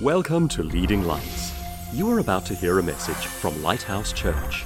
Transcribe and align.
Welcome 0.00 0.48
to 0.48 0.64
Leading 0.64 1.04
Lights. 1.04 1.52
You 1.92 2.10
are 2.10 2.18
about 2.18 2.44
to 2.46 2.54
hear 2.56 2.80
a 2.80 2.82
message 2.82 3.14
from 3.14 3.62
Lighthouse 3.62 4.12
Church. 4.12 4.64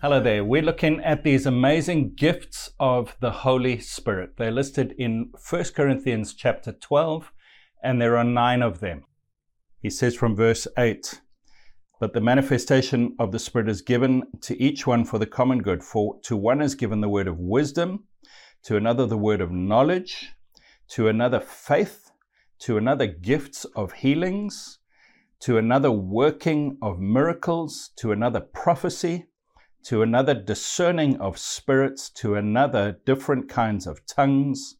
Hello 0.00 0.20
there. 0.20 0.44
We're 0.44 0.62
looking 0.62 1.02
at 1.02 1.24
these 1.24 1.46
amazing 1.46 2.14
gifts 2.14 2.70
of 2.78 3.16
the 3.18 3.32
Holy 3.32 3.80
Spirit. 3.80 4.36
They're 4.36 4.52
listed 4.52 4.94
in 4.96 5.32
1 5.50 5.64
Corinthians 5.74 6.34
chapter 6.34 6.70
12, 6.70 7.32
and 7.82 8.00
there 8.00 8.16
are 8.16 8.22
nine 8.22 8.62
of 8.62 8.78
them. 8.78 9.02
He 9.82 9.90
says 9.90 10.14
from 10.14 10.36
verse 10.36 10.68
8, 10.78 11.20
But 11.98 12.12
the 12.12 12.20
manifestation 12.20 13.16
of 13.18 13.32
the 13.32 13.40
Spirit 13.40 13.68
is 13.68 13.82
given 13.82 14.22
to 14.42 14.56
each 14.62 14.86
one 14.86 15.04
for 15.04 15.18
the 15.18 15.26
common 15.26 15.62
good. 15.62 15.82
For 15.82 16.20
to 16.22 16.36
one 16.36 16.62
is 16.62 16.76
given 16.76 17.00
the 17.00 17.08
word 17.08 17.26
of 17.26 17.40
wisdom, 17.40 18.04
to 18.62 18.76
another 18.76 19.04
the 19.04 19.18
word 19.18 19.40
of 19.40 19.50
knowledge, 19.50 20.28
to 20.90 21.08
another 21.08 21.40
faith 21.40 22.05
to 22.60 22.76
another 22.76 23.06
gifts 23.06 23.64
of 23.76 23.92
healings, 23.92 24.78
to 25.40 25.58
another 25.58 25.90
working 25.90 26.78
of 26.80 26.98
miracles, 26.98 27.90
to 27.96 28.12
another 28.12 28.40
prophecy, 28.40 29.26
to 29.84 30.02
another 30.02 30.34
discerning 30.34 31.16
of 31.20 31.38
spirits, 31.38 32.10
to 32.10 32.34
another 32.34 32.98
different 33.04 33.48
kinds 33.48 33.86
of 33.86 34.04
tongues, 34.06 34.76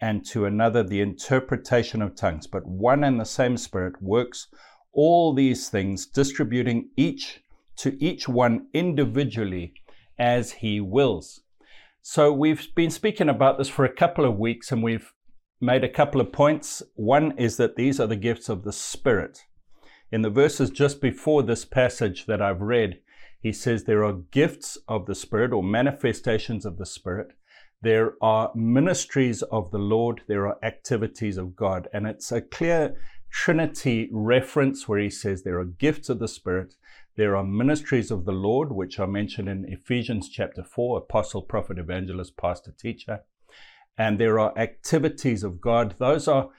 and 0.00 0.24
to 0.26 0.44
another 0.44 0.82
the 0.82 1.00
interpretation 1.00 2.02
of 2.02 2.14
tongues. 2.14 2.46
But 2.46 2.66
one 2.66 3.04
and 3.04 3.18
the 3.18 3.24
same 3.24 3.56
Spirit 3.56 4.02
works 4.02 4.48
all 4.92 5.34
these 5.34 5.68
things, 5.68 6.06
distributing 6.06 6.90
each 6.96 7.40
to 7.76 8.02
each 8.04 8.28
one 8.28 8.66
individually 8.72 9.74
as 10.18 10.52
he 10.52 10.80
wills. 10.80 11.40
So 12.02 12.32
we've 12.32 12.68
been 12.74 12.90
speaking 12.90 13.28
about 13.28 13.58
this 13.58 13.68
for 13.68 13.84
a 13.84 13.92
couple 13.92 14.24
of 14.24 14.38
weeks 14.38 14.70
and 14.70 14.82
we've 14.82 15.12
made 15.60 15.84
a 15.84 15.88
couple 15.88 16.20
of 16.20 16.32
points. 16.32 16.82
One 16.94 17.36
is 17.38 17.56
that 17.56 17.76
these 17.76 18.00
are 18.00 18.06
the 18.06 18.16
gifts 18.16 18.48
of 18.48 18.64
the 18.64 18.72
Spirit. 18.72 19.44
In 20.10 20.22
the 20.22 20.30
verses 20.30 20.70
just 20.70 21.00
before 21.00 21.42
this 21.42 21.64
passage 21.64 22.26
that 22.26 22.42
I've 22.42 22.60
read, 22.60 23.00
he 23.40 23.52
says 23.52 23.84
there 23.84 24.04
are 24.04 24.12
gifts 24.30 24.78
of 24.88 25.06
the 25.06 25.14
Spirit 25.14 25.52
or 25.52 25.62
manifestations 25.62 26.64
of 26.64 26.78
the 26.78 26.86
Spirit. 26.86 27.32
There 27.82 28.14
are 28.22 28.52
ministries 28.54 29.42
of 29.42 29.70
the 29.70 29.78
Lord. 29.78 30.22
There 30.26 30.46
are 30.46 30.58
activities 30.62 31.36
of 31.36 31.54
God. 31.54 31.88
And 31.92 32.06
it's 32.06 32.32
a 32.32 32.40
clear 32.40 32.96
Trinity 33.30 34.08
reference 34.12 34.88
where 34.88 35.00
he 35.00 35.10
says 35.10 35.42
there 35.42 35.58
are 35.58 35.64
gifts 35.64 36.08
of 36.08 36.18
the 36.18 36.28
Spirit. 36.28 36.74
There 37.16 37.36
are 37.36 37.44
ministries 37.44 38.10
of 38.10 38.24
the 38.24 38.32
Lord, 38.32 38.72
which 38.72 38.98
are 38.98 39.06
mentioned 39.06 39.48
in 39.48 39.66
Ephesians 39.66 40.28
chapter 40.28 40.64
4 40.64 40.98
apostle, 40.98 41.42
prophet, 41.42 41.78
evangelist, 41.78 42.36
pastor, 42.36 42.72
teacher 42.72 43.20
and 43.96 44.18
there 44.18 44.38
are 44.38 44.56
activities 44.58 45.44
of 45.44 45.60
God. 45.60 45.94
Those 45.98 46.28
are 46.28 46.50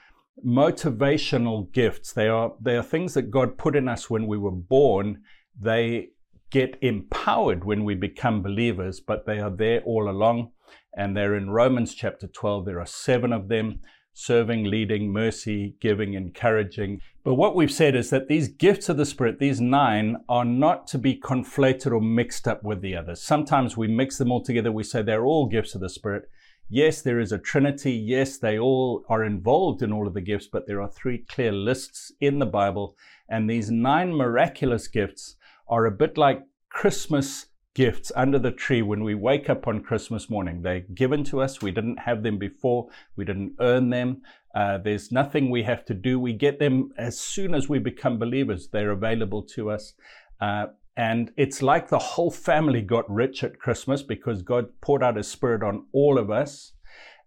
motivational 0.44 1.72
gifts. 1.72 2.12
They 2.12 2.28
are 2.28 2.54
they 2.60 2.76
are 2.76 2.82
things 2.82 3.14
that 3.14 3.30
God 3.30 3.58
put 3.58 3.76
in 3.76 3.88
us 3.88 4.10
when 4.10 4.26
we 4.26 4.38
were 4.38 4.50
born. 4.50 5.22
They 5.58 6.10
get 6.50 6.78
empowered 6.80 7.64
when 7.64 7.84
we 7.84 7.94
become 7.94 8.42
believers, 8.42 9.00
but 9.00 9.26
they 9.26 9.38
are 9.38 9.50
there 9.50 9.80
all 9.82 10.08
along. 10.08 10.52
And 10.96 11.16
they're 11.16 11.34
in 11.34 11.50
Romans 11.50 11.94
chapter 11.94 12.26
12. 12.26 12.64
There 12.64 12.80
are 12.80 12.86
seven 12.86 13.32
of 13.32 13.48
them 13.48 13.80
serving, 14.18 14.64
leading, 14.64 15.12
mercy, 15.12 15.74
giving, 15.78 16.14
encouraging. 16.14 16.98
But 17.22 17.34
what 17.34 17.54
we've 17.54 17.70
said 17.70 17.94
is 17.94 18.08
that 18.08 18.28
these 18.28 18.48
gifts 18.48 18.88
of 18.88 18.96
the 18.96 19.04
Spirit, 19.04 19.38
these 19.38 19.60
nine, 19.60 20.16
are 20.26 20.44
not 20.44 20.86
to 20.88 20.98
be 20.98 21.20
conflated 21.20 21.92
or 21.92 22.00
mixed 22.00 22.48
up 22.48 22.62
with 22.64 22.80
the 22.80 22.96
others. 22.96 23.22
Sometimes 23.22 23.76
we 23.76 23.88
mix 23.88 24.16
them 24.16 24.32
all 24.32 24.42
together. 24.42 24.72
We 24.72 24.84
say 24.84 25.02
they're 25.02 25.26
all 25.26 25.46
gifts 25.46 25.74
of 25.74 25.82
the 25.82 25.90
Spirit. 25.90 26.30
Yes, 26.68 27.00
there 27.00 27.20
is 27.20 27.30
a 27.30 27.38
trinity. 27.38 27.92
Yes, 27.92 28.38
they 28.38 28.58
all 28.58 29.04
are 29.08 29.22
involved 29.22 29.82
in 29.82 29.92
all 29.92 30.08
of 30.08 30.14
the 30.14 30.20
gifts, 30.20 30.48
but 30.48 30.66
there 30.66 30.82
are 30.82 30.90
three 30.90 31.18
clear 31.18 31.52
lists 31.52 32.10
in 32.20 32.40
the 32.40 32.46
Bible. 32.46 32.96
And 33.28 33.48
these 33.48 33.70
nine 33.70 34.12
miraculous 34.12 34.88
gifts 34.88 35.36
are 35.68 35.86
a 35.86 35.92
bit 35.92 36.18
like 36.18 36.42
Christmas 36.68 37.46
gifts 37.74 38.10
under 38.16 38.38
the 38.38 38.50
tree 38.50 38.82
when 38.82 39.04
we 39.04 39.14
wake 39.14 39.48
up 39.48 39.68
on 39.68 39.82
Christmas 39.82 40.28
morning. 40.28 40.62
They're 40.62 40.80
given 40.80 41.22
to 41.24 41.40
us. 41.40 41.62
We 41.62 41.70
didn't 41.70 42.00
have 42.00 42.22
them 42.22 42.38
before, 42.38 42.88
we 43.16 43.24
didn't 43.24 43.54
earn 43.60 43.90
them. 43.90 44.22
Uh, 44.54 44.78
there's 44.78 45.12
nothing 45.12 45.50
we 45.50 45.62
have 45.64 45.84
to 45.84 45.94
do. 45.94 46.18
We 46.18 46.32
get 46.32 46.58
them 46.58 46.90
as 46.96 47.20
soon 47.20 47.54
as 47.54 47.68
we 47.68 47.78
become 47.78 48.18
believers, 48.18 48.68
they're 48.68 48.92
available 48.92 49.42
to 49.54 49.70
us. 49.70 49.92
Uh, 50.40 50.66
and 50.96 51.30
it's 51.36 51.60
like 51.60 51.88
the 51.88 51.98
whole 51.98 52.30
family 52.30 52.80
got 52.80 53.10
rich 53.10 53.44
at 53.44 53.58
Christmas 53.58 54.02
because 54.02 54.40
God 54.40 54.68
poured 54.80 55.02
out 55.02 55.16
His 55.16 55.28
Spirit 55.28 55.62
on 55.62 55.86
all 55.92 56.18
of 56.18 56.30
us. 56.30 56.72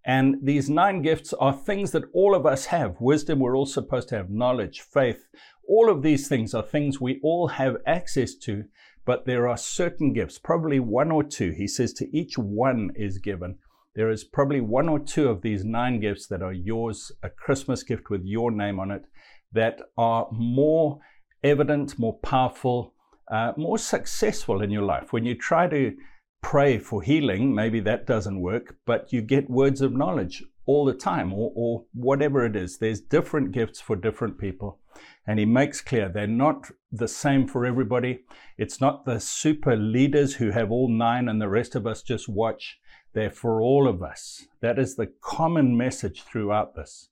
And 0.03 0.37
these 0.41 0.69
nine 0.69 1.03
gifts 1.03 1.33
are 1.33 1.53
things 1.53 1.91
that 1.91 2.05
all 2.13 2.33
of 2.33 2.45
us 2.45 2.65
have. 2.65 2.95
Wisdom, 2.99 3.39
we're 3.39 3.55
all 3.55 3.67
supposed 3.67 4.09
to 4.09 4.15
have 4.15 4.31
knowledge, 4.31 4.81
faith. 4.81 5.27
All 5.67 5.91
of 5.91 6.01
these 6.01 6.27
things 6.27 6.55
are 6.55 6.63
things 6.63 6.99
we 6.99 7.19
all 7.21 7.49
have 7.49 7.77
access 7.85 8.33
to, 8.37 8.63
but 9.05 9.25
there 9.27 9.47
are 9.47 9.57
certain 9.57 10.13
gifts, 10.13 10.39
probably 10.39 10.79
one 10.79 11.11
or 11.11 11.23
two. 11.23 11.51
He 11.51 11.67
says 11.67 11.93
to 11.93 12.17
each 12.17 12.39
one 12.39 12.89
is 12.95 13.19
given. 13.19 13.59
There 13.93 14.09
is 14.09 14.23
probably 14.23 14.61
one 14.61 14.89
or 14.89 14.97
two 14.99 15.27
of 15.27 15.41
these 15.41 15.63
nine 15.63 15.99
gifts 15.99 16.25
that 16.27 16.41
are 16.41 16.53
yours, 16.53 17.11
a 17.21 17.29
Christmas 17.29 17.83
gift 17.83 18.09
with 18.09 18.21
your 18.23 18.49
name 18.49 18.79
on 18.79 18.89
it, 18.89 19.03
that 19.51 19.79
are 19.95 20.27
more 20.31 20.99
evident, 21.43 21.99
more 21.99 22.17
powerful, 22.19 22.93
uh, 23.29 23.53
more 23.57 23.77
successful 23.77 24.61
in 24.61 24.71
your 24.71 24.83
life. 24.83 25.13
When 25.13 25.25
you 25.25 25.35
try 25.35 25.67
to 25.67 25.95
pray 26.41 26.79
for 26.79 27.01
healing, 27.01 27.53
maybe 27.53 27.79
that 27.81 28.07
doesn't 28.07 28.41
work, 28.41 28.77
but 28.85 29.11
you 29.11 29.21
get 29.21 29.49
words 29.49 29.81
of 29.81 29.93
knowledge 29.93 30.43
all 30.65 30.85
the 30.85 30.93
time, 30.93 31.33
or, 31.33 31.51
or 31.55 31.85
whatever 31.93 32.45
it 32.45 32.55
is. 32.55 32.77
There's 32.77 33.01
different 33.01 33.51
gifts 33.51 33.81
for 33.81 33.95
different 33.95 34.37
people. 34.37 34.79
And 35.25 35.39
he 35.39 35.45
makes 35.45 35.81
clear 35.81 36.09
they're 36.09 36.27
not 36.27 36.69
the 36.91 37.07
same 37.07 37.47
for 37.47 37.65
everybody. 37.65 38.19
It's 38.57 38.79
not 38.79 39.05
the 39.05 39.19
super 39.19 39.75
leaders 39.75 40.35
who 40.35 40.51
have 40.51 40.71
all 40.71 40.87
nine 40.87 41.27
and 41.27 41.41
the 41.41 41.49
rest 41.49 41.73
of 41.75 41.87
us 41.87 42.03
just 42.03 42.29
watch. 42.29 42.79
They're 43.13 43.31
for 43.31 43.61
all 43.61 43.87
of 43.87 44.03
us. 44.03 44.45
That 44.61 44.77
is 44.77 44.95
the 44.95 45.11
common 45.21 45.75
message 45.75 46.21
throughout 46.23 46.75
this. 46.75 47.09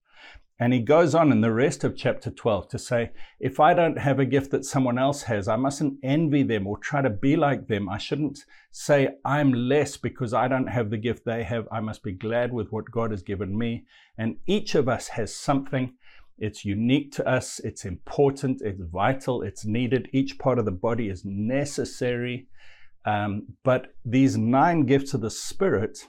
And 0.59 0.73
he 0.73 0.79
goes 0.79 1.13
on 1.13 1.31
in 1.31 1.41
the 1.41 1.51
rest 1.51 1.83
of 1.83 1.95
chapter 1.95 2.31
12 2.31 2.69
to 2.69 2.79
say, 2.79 3.11
if 3.39 3.59
I 3.59 3.75
don't 3.75 3.99
have 3.99 4.19
a 4.19 4.25
gift 4.25 4.49
that 4.51 4.65
someone 4.65 4.97
else 4.97 5.21
has, 5.23 5.47
I 5.47 5.55
mustn't 5.55 5.99
envy 6.01 6.41
them 6.41 6.65
or 6.65 6.79
try 6.79 7.03
to 7.03 7.11
be 7.11 7.35
like 7.35 7.67
them. 7.67 7.87
I 7.87 7.99
shouldn't 7.99 8.39
say 8.71 9.09
I'm 9.23 9.53
less 9.53 9.97
because 9.97 10.33
I 10.33 10.47
don't 10.47 10.67
have 10.67 10.89
the 10.89 10.97
gift 10.97 11.25
they 11.25 11.43
have. 11.43 11.67
I 11.71 11.79
must 11.79 12.01
be 12.01 12.11
glad 12.11 12.51
with 12.51 12.71
what 12.71 12.89
God 12.89 13.11
has 13.11 13.21
given 13.21 13.55
me. 13.55 13.85
And 14.17 14.37
each 14.47 14.73
of 14.73 14.89
us 14.89 15.09
has 15.09 15.35
something. 15.35 15.93
It's 16.39 16.65
unique 16.65 17.11
to 17.13 17.27
us. 17.27 17.59
It's 17.59 17.85
important. 17.85 18.61
It's 18.63 18.81
vital. 18.81 19.43
It's 19.43 19.63
needed. 19.63 20.09
Each 20.11 20.39
part 20.39 20.57
of 20.57 20.65
the 20.65 20.71
body 20.71 21.07
is 21.09 21.23
necessary. 21.23 22.47
Um, 23.05 23.47
but 23.63 23.93
these 24.03 24.37
nine 24.37 24.87
gifts 24.87 25.13
of 25.13 25.21
the 25.21 25.29
Spirit 25.29 26.07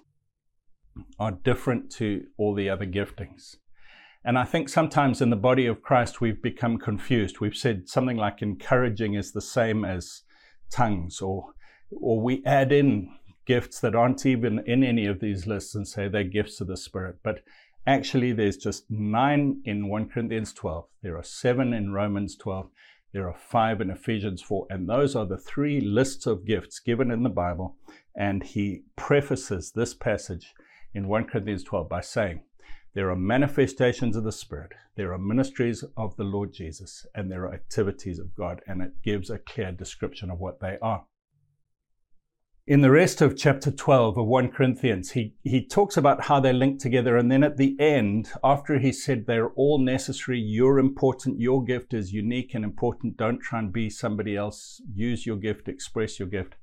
are 1.19 1.33
different 1.33 1.91
to 1.93 2.25
all 2.39 2.55
the 2.55 2.71
other 2.71 2.87
giftings. 2.87 3.57
And 4.25 4.39
I 4.39 4.45
think 4.45 4.69
sometimes 4.69 5.21
in 5.21 5.31
the 5.31 5.37
body 5.37 5.67
of 5.67 5.83
Christ, 5.83 6.21
we've 6.21 6.43
become 6.43 6.79
confused. 6.79 7.41
We've 7.41 7.57
said 7.57 7.89
something 7.89 8.17
like 8.17 8.43
encouraging 8.43 9.15
is 9.15 9.33
the 9.33 9.41
same 9.41 9.85
as 9.85 10.23
tongues, 10.71 11.21
or, 11.21 11.53
or 11.91 12.21
we 12.21 12.45
add 12.45 12.73
in 12.73 13.11
gifts 13.47 13.81
that 13.81 13.95
aren't 13.95 14.27
even 14.27 14.63
in 14.67 14.85
any 14.85 15.07
of 15.07 15.21
these 15.21 15.47
lists 15.47 15.75
and 15.75 15.89
say 15.89 16.09
they're 16.09 16.25
gifts 16.25 16.61
of 16.61 16.67
the 16.67 16.77
Spirit. 16.77 17.17
But 17.23 17.41
actually, 17.87 18.33
there's 18.33 18.59
just 18.59 18.91
nine 18.91 19.63
in 19.65 19.89
1 19.89 20.11
Corinthians 20.11 20.53
12, 20.53 20.85
there 21.03 21.17
are 21.17 21.23
seven 21.23 21.73
in 21.73 21.93
Romans 21.93 22.37
12, 22.37 22.69
there 23.15 23.27
are 23.27 23.37
five 23.39 23.81
in 23.81 23.91
Ephesians 23.91 24.43
4, 24.43 24.67
and 24.69 24.87
those 24.87 25.17
are 25.17 25.25
the 25.25 25.39
three 25.39 25.81
lists 25.81 26.27
of 26.27 26.45
gifts 26.45 26.79
given 26.79 27.11
in 27.11 27.23
the 27.23 27.31
Bible. 27.31 27.77
And 28.15 28.43
he 28.43 28.83
prefaces 28.97 29.73
this 29.73 29.95
passage 29.95 30.53
in 30.93 31.09
1 31.09 31.25
Corinthians 31.25 31.65
12 31.65 31.89
by 31.89 32.03
saying, 32.03 32.43
there 32.95 33.11
are 33.11 33.17
manifestations 33.17 34.17
of 34.17 34.25
the 34.25 34.33
Spirit, 34.33 34.73
there 34.97 35.13
are 35.13 35.19
ministries 35.19 35.85
of 35.97 36.17
the 36.17 36.25
Lord 36.25 36.53
Jesus, 36.53 37.07
and 37.15 37.31
there 37.31 37.45
are 37.45 37.55
activities 37.55 38.19
of 38.19 38.35
God, 38.35 38.61
and 38.67 38.83
it 38.83 39.03
gives 39.03 39.31
a 39.31 39.39
clear 39.39 39.73
description 39.73 40.31
of 40.31 40.39
what 40.39 40.61
they 40.61 40.79
are. 40.81 41.05
In 42.69 42.83
the 42.83 42.91
rest 42.91 43.23
of 43.23 43.35
chapter 43.35 43.71
12 43.71 44.19
of 44.19 44.27
1 44.27 44.51
Corinthians, 44.51 45.13
he, 45.13 45.35
he 45.43 45.67
talks 45.67 45.97
about 45.97 46.25
how 46.25 46.39
they 46.39 46.53
link 46.53 46.79
together. 46.79 47.17
And 47.17 47.33
then 47.33 47.43
at 47.43 47.57
the 47.57 47.75
end, 47.81 48.31
after 48.45 48.79
he 48.79 48.93
said 48.93 49.25
they're 49.25 49.49
all 49.53 49.79
necessary, 49.79 50.39
you're 50.39 50.79
important, 50.79 51.41
your 51.41 51.65
gift 51.65 51.95
is 51.95 52.13
unique 52.13 52.55
and 52.55 52.65
important, 52.65 53.17
don't 53.17 53.41
try 53.41 53.61
and 53.61 53.73
be 53.73 53.89
somebody 53.89 54.37
else, 54.37 54.83
use 54.95 55.25
your 55.25 55.39
gift, 55.39 55.67
express 55.67 56.19
your 56.19 56.29
gift. 56.29 56.57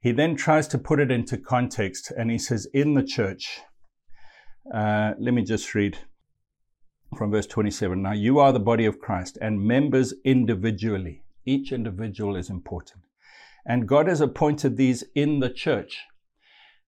He 0.00 0.10
then 0.10 0.34
tries 0.34 0.66
to 0.68 0.76
put 0.76 0.98
it 0.98 1.12
into 1.12 1.38
context 1.38 2.10
and 2.10 2.32
he 2.32 2.38
says, 2.38 2.66
In 2.74 2.94
the 2.94 3.04
church, 3.04 3.60
uh, 4.72 5.14
let 5.18 5.34
me 5.34 5.42
just 5.42 5.74
read 5.74 5.98
from 7.16 7.30
verse 7.30 7.46
27. 7.46 8.02
Now, 8.02 8.12
you 8.12 8.38
are 8.38 8.52
the 8.52 8.60
body 8.60 8.84
of 8.84 8.98
Christ 8.98 9.38
and 9.40 9.60
members 9.60 10.12
individually. 10.24 11.24
Each 11.46 11.72
individual 11.72 12.36
is 12.36 12.50
important. 12.50 13.02
And 13.66 13.88
God 13.88 14.08
has 14.08 14.20
appointed 14.20 14.76
these 14.76 15.04
in 15.14 15.40
the 15.40 15.50
church. 15.50 15.98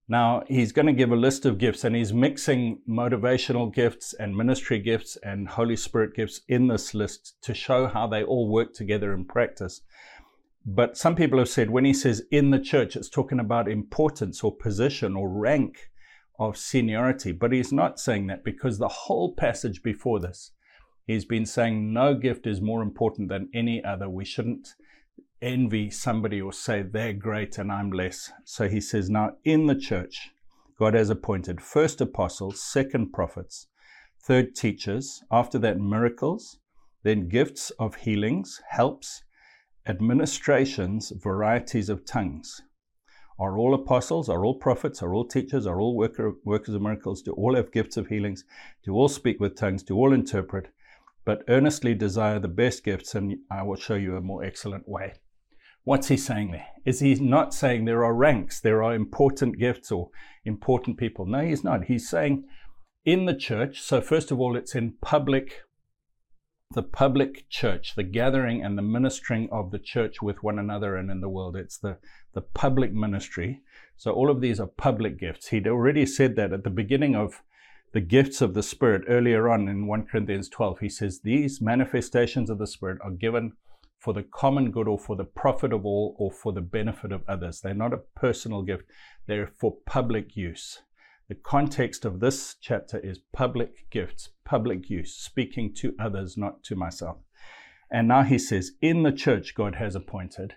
Now, 0.07 0.43
he's 0.47 0.71
going 0.71 0.87
to 0.87 0.93
give 0.93 1.11
a 1.11 1.15
list 1.15 1.45
of 1.45 1.57
gifts 1.57 1.83
and 1.83 1.95
he's 1.95 2.11
mixing 2.11 2.81
motivational 2.87 3.73
gifts 3.73 4.13
and 4.13 4.35
ministry 4.35 4.79
gifts 4.79 5.17
and 5.23 5.47
Holy 5.47 5.75
Spirit 5.75 6.13
gifts 6.15 6.41
in 6.47 6.67
this 6.67 6.93
list 6.93 7.41
to 7.43 7.53
show 7.53 7.87
how 7.87 8.07
they 8.07 8.23
all 8.23 8.49
work 8.49 8.73
together 8.73 9.13
in 9.13 9.25
practice. 9.25 9.81
But 10.65 10.97
some 10.97 11.15
people 11.15 11.39
have 11.39 11.49
said 11.49 11.69
when 11.69 11.85
he 11.85 11.93
says 11.93 12.23
in 12.29 12.51
the 12.51 12.59
church, 12.59 12.95
it's 12.95 13.09
talking 13.09 13.39
about 13.39 13.69
importance 13.69 14.43
or 14.43 14.55
position 14.55 15.15
or 15.15 15.29
rank 15.29 15.91
of 16.39 16.57
seniority. 16.57 17.31
But 17.31 17.51
he's 17.51 17.71
not 17.71 17.99
saying 17.99 18.27
that 18.27 18.43
because 18.43 18.77
the 18.77 18.87
whole 18.87 19.33
passage 19.35 19.83
before 19.83 20.19
this, 20.19 20.51
he's 21.05 21.25
been 21.25 21.45
saying 21.45 21.93
no 21.93 22.13
gift 22.15 22.47
is 22.47 22.61
more 22.61 22.81
important 22.81 23.29
than 23.29 23.49
any 23.53 23.83
other. 23.83 24.09
We 24.09 24.25
shouldn't 24.25 24.75
envy 25.41 25.89
somebody 25.89 26.39
or 26.41 26.53
say 26.53 26.83
they're 26.83 27.13
great 27.13 27.57
and 27.57 27.71
I'm 27.71 27.91
less. 27.91 28.31
So 28.45 28.67
he 28.67 28.79
says, 28.79 29.09
now 29.09 29.33
in 29.43 29.67
the 29.67 29.75
church, 29.75 30.31
God 30.77 30.93
has 30.93 31.09
appointed 31.09 31.61
first 31.61 32.01
apostles, 32.01 32.61
second 32.61 33.11
prophets, 33.11 33.67
third 34.23 34.55
teachers, 34.55 35.21
after 35.31 35.57
that 35.59 35.79
miracles, 35.79 36.59
then 37.03 37.27
gifts 37.27 37.71
of 37.79 37.95
healings, 37.95 38.61
helps, 38.69 39.23
administrations, 39.87 41.11
varieties 41.15 41.89
of 41.89 42.05
tongues. 42.05 42.61
Are 43.41 43.57
all 43.57 43.73
apostles, 43.73 44.29
are 44.29 44.45
all 44.45 44.53
prophets, 44.53 45.01
are 45.01 45.15
all 45.15 45.25
teachers, 45.25 45.65
are 45.65 45.81
all 45.81 45.95
worker, 45.95 46.35
workers 46.43 46.75
of 46.75 46.83
miracles? 46.83 47.23
Do 47.23 47.31
all 47.31 47.55
have 47.55 47.71
gifts 47.71 47.97
of 47.97 48.05
healings? 48.05 48.45
Do 48.83 48.93
all 48.93 49.07
speak 49.07 49.39
with 49.39 49.55
tongues? 49.55 49.81
Do 49.81 49.95
all 49.95 50.13
interpret? 50.13 50.67
But 51.25 51.41
earnestly 51.47 51.95
desire 51.95 52.37
the 52.37 52.47
best 52.47 52.83
gifts, 52.83 53.15
and 53.15 53.39
I 53.49 53.63
will 53.63 53.77
show 53.77 53.95
you 53.95 54.15
a 54.15 54.21
more 54.21 54.43
excellent 54.43 54.87
way. 54.87 55.13
What's 55.85 56.09
he 56.09 56.17
saying 56.17 56.51
there? 56.51 56.67
Is 56.85 56.99
he 56.99 57.15
not 57.15 57.51
saying 57.51 57.85
there 57.85 58.05
are 58.05 58.13
ranks, 58.13 58.59
there 58.59 58.83
are 58.83 58.93
important 58.93 59.57
gifts 59.57 59.91
or 59.91 60.11
important 60.45 60.97
people? 60.97 61.25
No, 61.25 61.39
he's 61.39 61.63
not. 61.63 61.85
He's 61.85 62.07
saying 62.07 62.43
in 63.05 63.25
the 63.25 63.33
church, 63.33 63.81
so 63.81 64.01
first 64.01 64.29
of 64.29 64.39
all, 64.39 64.55
it's 64.55 64.75
in 64.75 64.97
public 65.01 65.63
the 66.73 66.83
public 66.83 67.49
church, 67.49 67.95
the 67.95 68.03
gathering 68.03 68.63
and 68.63 68.77
the 68.77 68.81
ministering 68.81 69.49
of 69.51 69.71
the 69.71 69.79
church 69.79 70.21
with 70.21 70.43
one 70.43 70.59
another 70.59 70.95
and 70.95 71.11
in 71.11 71.21
the 71.21 71.29
world. 71.29 71.55
It's 71.55 71.77
the, 71.77 71.97
the 72.33 72.41
public 72.41 72.93
ministry. 72.93 73.61
So 73.97 74.11
all 74.11 74.29
of 74.29 74.41
these 74.41 74.59
are 74.59 74.67
public 74.67 75.19
gifts. 75.19 75.47
He'd 75.47 75.67
already 75.67 76.05
said 76.05 76.35
that 76.35 76.53
at 76.53 76.63
the 76.63 76.69
beginning 76.69 77.15
of 77.15 77.41
the 77.93 78.01
gifts 78.01 78.41
of 78.41 78.53
the 78.53 78.63
Spirit 78.63 79.03
earlier 79.07 79.49
on 79.49 79.67
in 79.67 79.85
1 79.85 80.05
Corinthians 80.05 80.47
12. 80.49 80.79
He 80.79 80.89
says, 80.89 81.21
These 81.23 81.61
manifestations 81.61 82.49
of 82.49 82.57
the 82.57 82.67
Spirit 82.67 82.99
are 83.03 83.11
given 83.11 83.53
for 83.99 84.13
the 84.13 84.23
common 84.23 84.71
good 84.71 84.87
or 84.87 84.97
for 84.97 85.15
the 85.15 85.25
profit 85.25 85.73
of 85.73 85.85
all 85.85 86.15
or 86.17 86.31
for 86.31 86.53
the 86.53 86.61
benefit 86.61 87.11
of 87.11 87.21
others. 87.27 87.61
They're 87.61 87.73
not 87.73 87.93
a 87.93 88.01
personal 88.15 88.63
gift, 88.63 88.85
they're 89.27 89.51
for 89.59 89.77
public 89.85 90.35
use. 90.35 90.79
The 91.31 91.35
context 91.35 92.03
of 92.03 92.19
this 92.19 92.57
chapter 92.59 92.99
is 92.99 93.19
public 93.31 93.89
gifts, 93.89 94.31
public 94.43 94.89
use, 94.89 95.15
speaking 95.15 95.73
to 95.75 95.95
others, 95.97 96.35
not 96.35 96.61
to 96.65 96.75
myself. 96.75 97.19
And 97.89 98.09
now 98.09 98.23
he 98.23 98.37
says, 98.37 98.73
in 98.81 99.03
the 99.03 99.13
church, 99.13 99.55
God 99.55 99.75
has 99.75 99.95
appointed. 99.95 100.55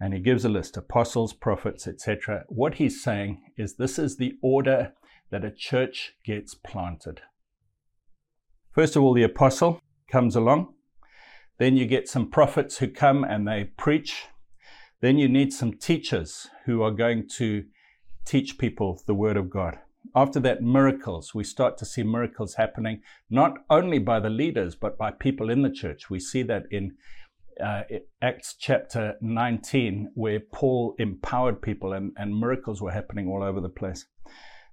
And 0.00 0.14
he 0.14 0.20
gives 0.20 0.42
a 0.42 0.48
list 0.48 0.78
apostles, 0.78 1.34
prophets, 1.34 1.86
etc. 1.86 2.44
What 2.48 2.76
he's 2.76 3.04
saying 3.04 3.42
is 3.58 3.76
this 3.76 3.98
is 3.98 4.16
the 4.16 4.38
order 4.40 4.94
that 5.28 5.44
a 5.44 5.50
church 5.50 6.14
gets 6.24 6.54
planted. 6.54 7.20
First 8.70 8.96
of 8.96 9.02
all, 9.02 9.12
the 9.12 9.22
apostle 9.22 9.82
comes 10.10 10.34
along. 10.34 10.72
Then 11.58 11.76
you 11.76 11.84
get 11.84 12.08
some 12.08 12.30
prophets 12.30 12.78
who 12.78 12.88
come 12.88 13.22
and 13.22 13.46
they 13.46 13.64
preach. 13.76 14.28
Then 15.02 15.18
you 15.18 15.28
need 15.28 15.52
some 15.52 15.74
teachers 15.74 16.48
who 16.64 16.80
are 16.80 16.90
going 16.90 17.28
to 17.36 17.64
teach 18.24 18.58
people 18.58 19.02
the 19.06 19.14
Word 19.14 19.36
of 19.36 19.50
God. 19.50 19.78
After 20.14 20.38
that, 20.40 20.62
miracles. 20.62 21.34
We 21.34 21.44
start 21.44 21.78
to 21.78 21.84
see 21.84 22.02
miracles 22.02 22.54
happening, 22.54 23.00
not 23.30 23.58
only 23.70 23.98
by 23.98 24.20
the 24.20 24.30
leaders, 24.30 24.74
but 24.74 24.98
by 24.98 25.10
people 25.10 25.50
in 25.50 25.62
the 25.62 25.70
church. 25.70 26.10
We 26.10 26.20
see 26.20 26.42
that 26.42 26.64
in 26.70 26.96
uh, 27.62 27.82
Acts 28.20 28.54
chapter 28.58 29.14
19, 29.20 30.12
where 30.14 30.40
Paul 30.40 30.94
empowered 30.98 31.62
people 31.62 31.92
and, 31.92 32.12
and 32.16 32.38
miracles 32.38 32.82
were 32.82 32.92
happening 32.92 33.28
all 33.28 33.42
over 33.42 33.60
the 33.60 33.68
place. 33.68 34.06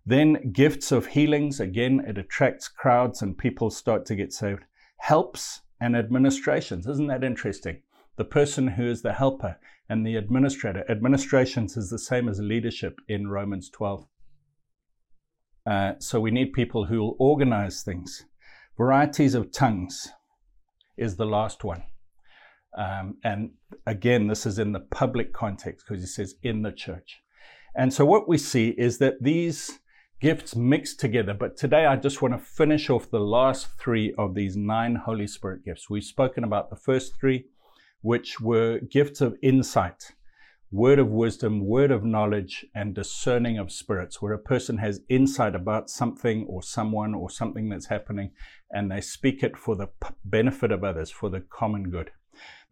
Then, 0.06 0.51
gifts 0.51 0.92
of 0.92 1.07
healings. 1.07 1.59
Again, 1.59 2.03
it 2.07 2.18
attracts 2.18 2.68
crowds 2.68 3.21
and 3.21 3.38
people 3.38 3.69
start 3.69 4.06
to 4.07 4.15
get 4.15 4.33
saved. 4.33 4.63
Helps 4.98 5.62
and 5.80 5.95
administrations. 5.95 6.88
Isn't 6.88 7.07
that 7.07 7.24
interesting? 7.24 7.81
The 8.18 8.25
person 8.25 8.68
who 8.68 8.86
is 8.86 9.01
the 9.01 9.13
helper 9.13 9.57
and 9.91 10.07
the 10.07 10.15
administrator. 10.15 10.89
Administrations 10.89 11.75
is 11.75 11.89
the 11.89 11.99
same 11.99 12.29
as 12.29 12.39
leadership 12.39 13.01
in 13.09 13.27
Romans 13.27 13.69
12. 13.69 14.07
Uh, 15.69 15.91
so 15.99 16.17
we 16.17 16.31
need 16.31 16.53
people 16.53 16.85
who 16.85 17.01
will 17.01 17.17
organize 17.19 17.83
things. 17.83 18.23
Varieties 18.77 19.35
of 19.35 19.51
tongues 19.51 20.07
is 20.95 21.17
the 21.17 21.25
last 21.25 21.65
one. 21.65 21.83
Um, 22.77 23.17
and 23.25 23.51
again, 23.85 24.27
this 24.27 24.45
is 24.45 24.57
in 24.57 24.71
the 24.71 24.79
public 24.79 25.33
context 25.33 25.85
because 25.85 26.01
he 26.01 26.07
says 26.07 26.35
in 26.41 26.61
the 26.61 26.71
church. 26.71 27.19
And 27.75 27.93
so 27.93 28.05
what 28.05 28.29
we 28.29 28.38
see 28.38 28.69
is 28.69 28.97
that 28.99 29.21
these 29.21 29.79
gifts 30.21 30.55
mix 30.55 30.95
together. 30.95 31.33
But 31.33 31.57
today 31.57 31.85
I 31.85 31.97
just 31.97 32.21
want 32.21 32.33
to 32.33 32.39
finish 32.39 32.89
off 32.89 33.11
the 33.11 33.19
last 33.19 33.77
three 33.77 34.13
of 34.17 34.35
these 34.35 34.55
nine 34.55 34.95
Holy 34.95 35.27
Spirit 35.27 35.65
gifts. 35.65 35.89
We've 35.89 36.01
spoken 36.01 36.45
about 36.45 36.69
the 36.69 36.77
first 36.77 37.19
three 37.19 37.47
which 38.01 38.39
were 38.39 38.80
gifts 38.80 39.21
of 39.21 39.36
insight, 39.42 40.12
word 40.71 41.00
of 41.00 41.09
wisdom, 41.09 41.65
word 41.65 41.92
of 41.92 42.03
knowledge, 42.03 42.65
and 42.74 42.95
discerning 42.95 43.57
of 43.57 43.71
spirits, 43.71 44.21
where 44.21 44.33
a 44.33 44.39
person 44.39 44.77
has 44.77 45.01
insight 45.09 45.56
about 45.56 45.89
something 45.89 46.45
or 46.48 46.63
someone 46.63 47.13
or 47.13 47.30
something 47.30 47.69
that's 47.69 47.88
happening, 47.88 48.31
and 48.71 48.89
they 48.89 49.01
speak 49.01 49.44
it 49.44 49.57
for 49.57 49.75
the 49.75 49.88
benefit 50.24 50.71
of 50.71 50.83
others, 50.83 51.12
for 51.12 51.30
the 51.30 51.42
common 51.42 51.89
good. 51.89 52.12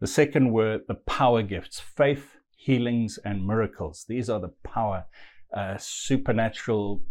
The 0.00 0.06
second 0.06 0.52
were 0.52 0.80
the 0.88 0.94
power 0.94 1.42
gifts, 1.42 1.78
faith, 1.78 2.36
healings, 2.56 3.18
and 3.24 3.46
miracles. 3.46 4.06
These 4.08 4.30
are 4.30 4.40
the 4.40 4.54
power, 4.64 5.04
uh, 5.54 5.76
supernatural, 5.78 7.02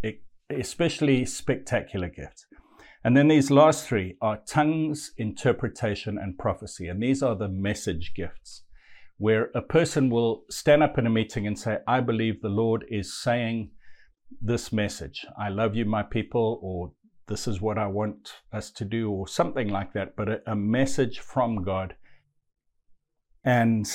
especially 0.50 1.26
spectacular 1.26 2.10
gifts. 2.10 2.46
And 3.04 3.16
then 3.16 3.30
these 3.30 3.50
last 3.50 3.88
three 3.88 4.18
are 4.22 4.42
tongues, 4.46 5.12
interpretation, 5.18 6.18
and 6.18 6.38
prophecy. 6.38 6.88
And 6.88 7.02
these 7.02 7.24
are 7.24 7.36
the 7.36 7.48
message 7.48 8.14
gifts, 8.14 8.64
where 9.18 9.50
a 9.56 9.62
person 9.62 10.10
will 10.10 10.44
stand 10.50 10.84
up 10.84 10.98
in 10.98 11.08
a 11.08 11.10
meeting 11.10 11.48
and 11.48 11.58
say, 11.58 11.78
I 11.88 12.02
believe 12.02 12.42
the 12.42 12.50
Lord 12.50 12.86
is 12.90 13.14
saying 13.22 13.72
this 14.42 14.74
message. 14.74 15.26
I 15.38 15.50
love 15.50 15.76
you, 15.76 15.86
my 15.86 16.04
people, 16.04 16.60
or 16.62 16.92
this 17.28 17.48
is 17.48 17.62
what 17.62 17.78
I 17.78 17.88
want 17.88 18.34
us 18.52 18.70
to 18.72 18.86
do, 18.86 19.10
or 19.10 19.28
something 19.28 19.70
like 19.70 19.94
that, 19.94 20.16
but 20.18 20.28
a, 20.28 20.42
a 20.52 20.56
message 20.56 21.20
from 21.20 21.64
God. 21.64 21.96
And 23.46 23.90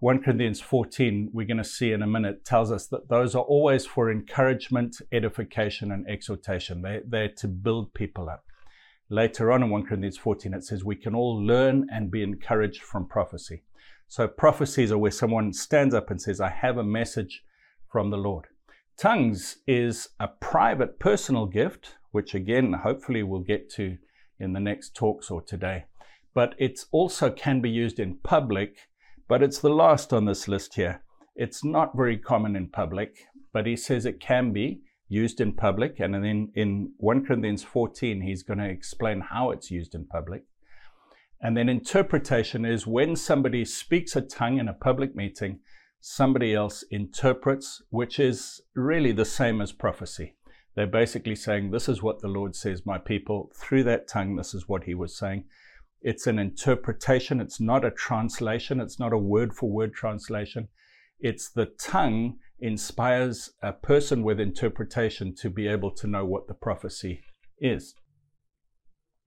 1 0.00 0.22
Corinthians 0.22 0.60
14, 0.60 1.30
we're 1.32 1.46
going 1.46 1.56
to 1.56 1.64
see 1.64 1.92
in 1.92 2.02
a 2.02 2.06
minute, 2.06 2.44
tells 2.44 2.70
us 2.70 2.86
that 2.88 3.08
those 3.08 3.34
are 3.34 3.42
always 3.42 3.86
for 3.86 4.10
encouragement, 4.10 4.96
edification, 5.10 5.90
and 5.90 6.06
exhortation. 6.06 6.82
They, 6.82 7.00
they're 7.06 7.30
to 7.38 7.48
build 7.48 7.94
people 7.94 8.28
up. 8.28 8.44
Later 9.08 9.50
on 9.52 9.62
in 9.62 9.70
1 9.70 9.86
Corinthians 9.86 10.18
14, 10.18 10.52
it 10.52 10.64
says 10.64 10.84
we 10.84 10.96
can 10.96 11.14
all 11.14 11.42
learn 11.42 11.86
and 11.90 12.10
be 12.10 12.22
encouraged 12.22 12.82
from 12.82 13.08
prophecy. 13.08 13.62
So 14.06 14.28
prophecies 14.28 14.92
are 14.92 14.98
where 14.98 15.10
someone 15.10 15.54
stands 15.54 15.94
up 15.94 16.10
and 16.10 16.20
says, 16.20 16.42
I 16.42 16.50
have 16.50 16.76
a 16.76 16.84
message 16.84 17.42
from 17.90 18.10
the 18.10 18.18
Lord. 18.18 18.48
Tongues 18.98 19.58
is 19.66 20.10
a 20.20 20.28
private 20.28 20.98
personal 20.98 21.46
gift, 21.46 21.96
which 22.10 22.34
again, 22.34 22.74
hopefully 22.74 23.22
we'll 23.22 23.40
get 23.40 23.70
to 23.70 23.96
in 24.38 24.52
the 24.52 24.60
next 24.60 24.94
talks 24.94 25.30
or 25.30 25.40
today. 25.40 25.86
But 26.34 26.54
it 26.58 26.80
also 26.92 27.30
can 27.30 27.62
be 27.62 27.70
used 27.70 27.98
in 27.98 28.18
public 28.22 28.76
but 29.28 29.42
it's 29.42 29.58
the 29.58 29.70
last 29.70 30.12
on 30.12 30.24
this 30.24 30.48
list 30.48 30.74
here. 30.74 31.02
It's 31.34 31.64
not 31.64 31.96
very 31.96 32.16
common 32.16 32.56
in 32.56 32.68
public, 32.68 33.26
but 33.52 33.66
he 33.66 33.76
says 33.76 34.06
it 34.06 34.20
can 34.20 34.52
be 34.52 34.80
used 35.08 35.40
in 35.40 35.52
public. 35.52 36.00
And 36.00 36.14
then 36.14 36.50
in 36.54 36.92
1 36.98 37.24
Corinthians 37.26 37.62
14, 37.62 38.22
he's 38.22 38.42
going 38.42 38.58
to 38.58 38.68
explain 38.68 39.20
how 39.20 39.50
it's 39.50 39.70
used 39.70 39.94
in 39.94 40.06
public. 40.06 40.44
And 41.40 41.56
then 41.56 41.68
interpretation 41.68 42.64
is 42.64 42.86
when 42.86 43.14
somebody 43.14 43.64
speaks 43.64 44.16
a 44.16 44.22
tongue 44.22 44.58
in 44.58 44.68
a 44.68 44.74
public 44.74 45.14
meeting, 45.14 45.60
somebody 46.00 46.54
else 46.54 46.84
interprets, 46.90 47.82
which 47.90 48.18
is 48.18 48.60
really 48.74 49.12
the 49.12 49.24
same 49.24 49.60
as 49.60 49.72
prophecy. 49.72 50.34
They're 50.74 50.86
basically 50.86 51.36
saying, 51.36 51.70
This 51.70 51.88
is 51.88 52.02
what 52.02 52.20
the 52.20 52.28
Lord 52.28 52.54
says, 52.54 52.86
my 52.86 52.98
people. 52.98 53.50
Through 53.56 53.84
that 53.84 54.08
tongue, 54.08 54.36
this 54.36 54.54
is 54.54 54.68
what 54.68 54.84
he 54.84 54.94
was 54.94 55.16
saying. 55.16 55.44
It's 56.06 56.28
an 56.28 56.38
interpretation. 56.38 57.40
It's 57.40 57.60
not 57.60 57.84
a 57.84 57.90
translation. 57.90 58.78
It's 58.78 59.00
not 59.00 59.12
a 59.12 59.18
word 59.18 59.52
for 59.52 59.68
word 59.68 59.92
translation. 59.92 60.68
It's 61.18 61.50
the 61.50 61.66
tongue 61.80 62.38
inspires 62.60 63.50
a 63.60 63.72
person 63.72 64.22
with 64.22 64.38
interpretation 64.38 65.34
to 65.40 65.50
be 65.50 65.66
able 65.66 65.90
to 65.90 66.06
know 66.06 66.24
what 66.24 66.46
the 66.46 66.54
prophecy 66.54 67.22
is. 67.58 67.96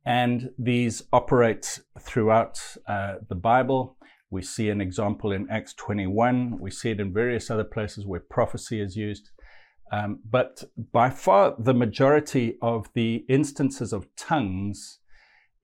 And 0.06 0.52
these 0.58 1.04
operate 1.12 1.82
throughout 2.00 2.58
uh, 2.88 3.16
the 3.28 3.36
Bible. 3.36 3.98
We 4.32 4.42
see 4.42 4.70
an 4.70 4.80
example 4.80 5.34
in 5.34 5.50
Acts 5.50 5.74
21. 5.74 6.60
We 6.62 6.72
see 6.72 6.92
it 6.92 7.02
in 7.02 7.12
various 7.12 7.52
other 7.52 7.66
places 7.66 8.06
where 8.06 8.22
prophecy 8.22 8.80
is 8.80 8.96
used. 8.96 9.32
Um, 9.92 10.22
but 10.24 10.64
by 10.94 11.10
far, 11.10 11.56
the 11.60 11.74
majority 11.74 12.58
of 12.62 12.88
the 12.94 13.26
instances 13.28 13.92
of 13.92 14.08
tongues 14.16 15.00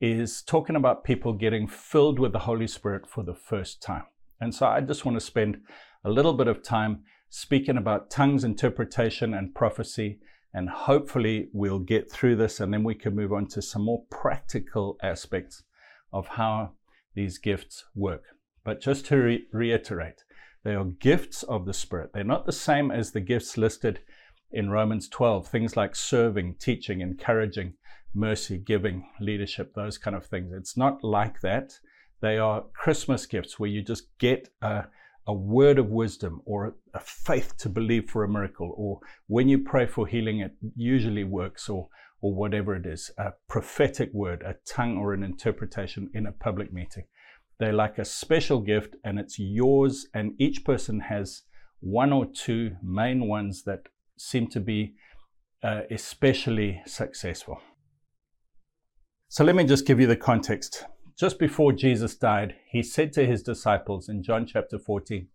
is 0.01 0.41
talking 0.41 0.75
about 0.75 1.03
people 1.03 1.33
getting 1.33 1.67
filled 1.67 2.19
with 2.19 2.33
the 2.33 2.39
Holy 2.39 2.67
Spirit 2.67 3.07
for 3.07 3.23
the 3.23 3.35
first 3.35 3.81
time. 3.81 4.03
And 4.39 4.53
so 4.53 4.67
I 4.67 4.81
just 4.81 5.05
want 5.05 5.17
to 5.17 5.25
spend 5.25 5.61
a 6.03 6.09
little 6.09 6.33
bit 6.33 6.47
of 6.47 6.61
time 6.61 7.03
speaking 7.29 7.77
about 7.77 8.09
tongues 8.09 8.43
interpretation 8.43 9.33
and 9.33 9.55
prophecy. 9.55 10.19
And 10.53 10.69
hopefully, 10.69 11.49
we'll 11.53 11.79
get 11.79 12.09
through 12.09 12.37
this 12.37 12.59
and 12.59 12.73
then 12.73 12.83
we 12.83 12.95
can 12.95 13.15
move 13.15 13.33
on 13.33 13.47
to 13.47 13.61
some 13.61 13.83
more 13.83 14.03
practical 14.09 14.97
aspects 15.03 15.63
of 16.13 16.27
how 16.27 16.71
these 17.13 17.37
gifts 17.37 17.85
work. 17.93 18.23
But 18.63 18.81
just 18.81 19.05
to 19.07 19.17
re- 19.17 19.45
reiterate, 19.51 20.23
they 20.63 20.75
are 20.75 20.85
gifts 20.85 21.43
of 21.43 21.65
the 21.65 21.73
Spirit. 21.73 22.11
They're 22.13 22.23
not 22.23 22.45
the 22.45 22.51
same 22.51 22.89
as 22.89 23.11
the 23.11 23.21
gifts 23.21 23.57
listed 23.57 23.99
in 24.51 24.69
Romans 24.69 25.09
12, 25.09 25.47
things 25.47 25.75
like 25.75 25.95
serving, 25.95 26.55
teaching, 26.55 27.01
encouraging, 27.01 27.73
mercy, 28.15 28.57
giving, 28.57 29.07
leadership, 29.19 29.73
those 29.73 29.97
kind 29.97 30.15
of 30.15 30.25
things. 30.25 30.51
It's 30.53 30.77
not 30.77 31.03
like 31.03 31.41
that. 31.41 31.73
They 32.21 32.37
are 32.37 32.63
Christmas 32.73 33.25
gifts 33.25 33.59
where 33.59 33.69
you 33.69 33.81
just 33.81 34.17
get 34.17 34.49
a, 34.61 34.85
a 35.27 35.33
word 35.33 35.77
of 35.77 35.89
wisdom 35.89 36.41
or 36.45 36.75
a 36.93 36.99
faith 36.99 37.57
to 37.57 37.69
believe 37.69 38.09
for 38.09 38.23
a 38.23 38.29
miracle, 38.29 38.73
or 38.77 38.99
when 39.27 39.49
you 39.49 39.59
pray 39.59 39.85
for 39.85 40.07
healing, 40.07 40.39
it 40.39 40.53
usually 40.75 41.23
works, 41.23 41.69
or 41.69 41.89
or 42.21 42.33
whatever 42.33 42.75
it 42.75 42.87
is, 42.87 43.11
a 43.19 43.33
prophetic 43.47 44.11
word, 44.11 44.41
a 44.41 44.55
tongue 44.67 44.97
or 44.97 45.13
an 45.13 45.21
interpretation 45.21 46.09
in 46.13 46.25
a 46.25 46.31
public 46.31 46.73
meeting. 46.73 47.03
They're 47.59 47.71
like 47.71 47.99
a 47.99 48.05
special 48.05 48.61
gift 48.61 48.95
and 49.03 49.19
it's 49.19 49.37
yours, 49.37 50.07
and 50.13 50.33
each 50.39 50.65
person 50.65 51.01
has 51.01 51.43
one 51.81 52.11
or 52.11 52.25
two 52.25 52.77
main 52.81 53.27
ones 53.27 53.63
that 53.65 53.89
seem 54.17 54.47
to 54.47 54.59
be 54.59 54.95
uh, 55.63 55.81
especially 55.91 56.81
successful. 56.87 57.59
So 59.35 59.43
let 59.43 59.57
me 59.57 59.65
just 59.65 59.85
give 59.85 59.99
you 59.99 60.07
the 60.07 60.15
context. 60.15 60.85
Just 61.19 61.39
before 61.39 61.73
Jesus 61.73 62.15
died, 62.15 62.55
he 62.71 62.81
said 62.81 63.11
to 63.11 63.25
his 63.25 63.43
disciples 63.43 64.07
in 64.07 64.23
John 64.23 64.45
chapter 64.45 64.79
14, 64.79 65.27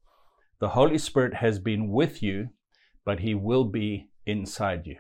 The 0.59 0.71
Holy 0.71 0.97
Spirit 0.97 1.35
has 1.35 1.59
been 1.59 1.91
with 1.91 2.23
you, 2.23 2.49
but 3.05 3.21
he 3.21 3.35
will 3.35 3.65
be 3.65 4.09
inside 4.25 4.87
you. 4.87 4.97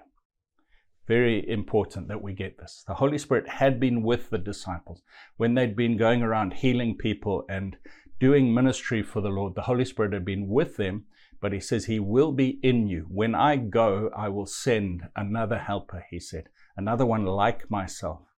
Very 1.08 1.48
important 1.48 2.08
that 2.08 2.20
we 2.20 2.34
get 2.34 2.58
this. 2.58 2.84
The 2.86 2.92
Holy 2.92 3.16
Spirit 3.16 3.48
had 3.48 3.80
been 3.80 4.02
with 4.02 4.28
the 4.28 4.36
disciples 4.36 5.00
when 5.38 5.54
they'd 5.54 5.74
been 5.74 5.96
going 5.96 6.20
around 6.20 6.52
healing 6.52 6.94
people 6.94 7.46
and 7.48 7.78
doing 8.20 8.52
ministry 8.52 9.02
for 9.02 9.22
the 9.22 9.30
Lord. 9.30 9.54
The 9.54 9.62
Holy 9.62 9.86
Spirit 9.86 10.12
had 10.12 10.26
been 10.26 10.46
with 10.46 10.76
them, 10.76 11.06
but 11.40 11.54
he 11.54 11.60
says, 11.60 11.86
He 11.86 12.00
will 12.00 12.32
be 12.32 12.60
in 12.62 12.86
you. 12.86 13.06
When 13.08 13.34
I 13.34 13.56
go, 13.56 14.10
I 14.14 14.28
will 14.28 14.44
send 14.44 15.04
another 15.16 15.56
helper, 15.56 16.04
he 16.10 16.20
said, 16.20 16.50
another 16.76 17.06
one 17.06 17.24
like 17.24 17.70
myself. 17.70 18.29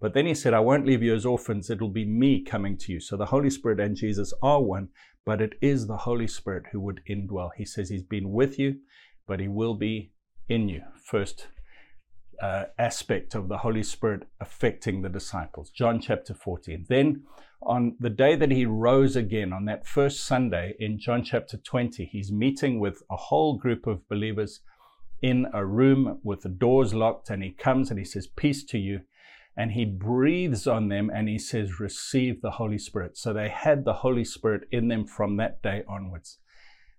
But 0.00 0.14
then 0.14 0.26
he 0.26 0.34
said, 0.34 0.54
I 0.54 0.60
won't 0.60 0.86
leave 0.86 1.02
you 1.02 1.14
as 1.14 1.26
orphans. 1.26 1.68
It'll 1.68 1.90
be 1.90 2.06
me 2.06 2.42
coming 2.42 2.78
to 2.78 2.92
you. 2.92 3.00
So 3.00 3.16
the 3.16 3.26
Holy 3.26 3.50
Spirit 3.50 3.80
and 3.80 3.94
Jesus 3.94 4.32
are 4.42 4.62
one, 4.62 4.88
but 5.26 5.42
it 5.42 5.54
is 5.60 5.86
the 5.86 5.98
Holy 5.98 6.26
Spirit 6.26 6.64
who 6.72 6.80
would 6.80 7.02
indwell. 7.08 7.50
He 7.56 7.66
says 7.66 7.90
he's 7.90 8.02
been 8.02 8.32
with 8.32 8.58
you, 8.58 8.76
but 9.26 9.40
he 9.40 9.48
will 9.48 9.74
be 9.74 10.12
in 10.48 10.68
you. 10.68 10.82
First 11.04 11.48
uh, 12.40 12.64
aspect 12.78 13.34
of 13.34 13.48
the 13.48 13.58
Holy 13.58 13.82
Spirit 13.82 14.26
affecting 14.40 15.02
the 15.02 15.10
disciples. 15.10 15.70
John 15.70 16.00
chapter 16.00 16.32
14. 16.32 16.86
Then 16.88 17.24
on 17.62 17.96
the 18.00 18.08
day 18.08 18.36
that 18.36 18.50
he 18.50 18.64
rose 18.64 19.16
again, 19.16 19.52
on 19.52 19.66
that 19.66 19.86
first 19.86 20.24
Sunday 20.24 20.74
in 20.78 20.98
John 20.98 21.22
chapter 21.22 21.58
20, 21.58 22.06
he's 22.06 22.32
meeting 22.32 22.80
with 22.80 23.02
a 23.10 23.16
whole 23.16 23.58
group 23.58 23.86
of 23.86 24.08
believers 24.08 24.60
in 25.20 25.46
a 25.52 25.66
room 25.66 26.18
with 26.22 26.40
the 26.40 26.48
doors 26.48 26.94
locked, 26.94 27.28
and 27.28 27.42
he 27.42 27.50
comes 27.50 27.90
and 27.90 27.98
he 27.98 28.04
says, 28.04 28.26
Peace 28.26 28.64
to 28.64 28.78
you. 28.78 29.00
And 29.56 29.72
he 29.72 29.84
breathes 29.84 30.66
on 30.66 30.88
them 30.88 31.10
and 31.12 31.28
he 31.28 31.38
says, 31.38 31.80
Receive 31.80 32.40
the 32.40 32.52
Holy 32.52 32.78
Spirit. 32.78 33.16
So 33.18 33.32
they 33.32 33.48
had 33.48 33.84
the 33.84 33.94
Holy 33.94 34.24
Spirit 34.24 34.62
in 34.70 34.88
them 34.88 35.06
from 35.06 35.36
that 35.36 35.62
day 35.62 35.82
onwards. 35.88 36.38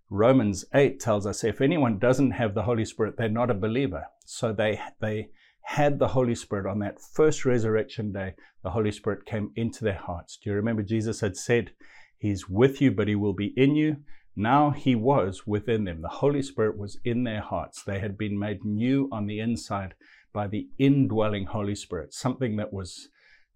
Romans 0.10 0.66
8 0.74 1.00
tells 1.00 1.26
us 1.26 1.44
if 1.44 1.62
anyone 1.62 1.98
doesn't 1.98 2.32
have 2.32 2.54
the 2.54 2.64
Holy 2.64 2.84
Spirit, 2.84 3.16
they're 3.18 3.30
not 3.30 3.50
a 3.50 3.56
believer. 3.56 4.06
So 4.26 4.52
they, 4.52 4.80
they 5.00 5.30
had 5.62 6.00
the 6.00 6.10
Holy 6.10 6.36
Spirit 6.36 6.70
on 6.70 6.80
that 6.80 7.00
first 7.00 7.46
resurrection 7.46 8.12
day. 8.12 8.34
The 8.64 8.72
Holy 8.72 8.92
Spirit 8.92 9.26
came 9.26 9.52
into 9.56 9.86
their 9.86 9.98
hearts. 9.98 10.38
Do 10.38 10.50
you 10.50 10.56
remember 10.58 10.84
Jesus 10.84 11.22
had 11.22 11.38
said, 11.38 11.72
He's 12.18 12.50
with 12.50 12.82
you, 12.82 12.92
but 12.92 13.08
He 13.08 13.16
will 13.16 13.34
be 13.34 13.54
in 13.56 13.76
you? 13.76 13.98
Now 14.36 14.72
He 14.72 14.96
was 14.96 15.48
within 15.48 15.86
them. 15.86 16.02
The 16.02 16.10
Holy 16.10 16.42
Spirit 16.42 16.78
was 16.78 17.00
in 17.06 17.24
their 17.24 17.42
hearts. 17.42 17.84
They 17.84 18.00
had 18.00 18.18
been 18.18 18.38
made 18.38 18.66
new 18.66 19.08
on 19.14 19.28
the 19.28 19.40
inside 19.40 19.94
by 20.34 20.48
the 20.48 20.68
indwelling 20.78 21.46
Holy 21.46 21.76
Spirit, 21.76 22.14
something 22.14 22.56
that 22.58 22.74
was 22.74 23.10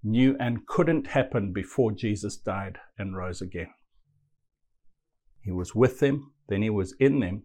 new 0.04 0.36
and 0.40 0.68
couldn't 0.68 1.08
happen 1.08 1.52
before 1.52 1.92
Jesus 1.92 2.38
died 2.38 2.78
and 2.98 3.18
rose 3.18 3.42
again. 3.42 3.70
He 5.42 5.52
was 5.52 5.76
with 5.76 6.00
them, 6.00 6.32
then 6.48 6.62
he 6.62 6.70
was 6.70 6.96
in 7.00 7.20
them. 7.20 7.44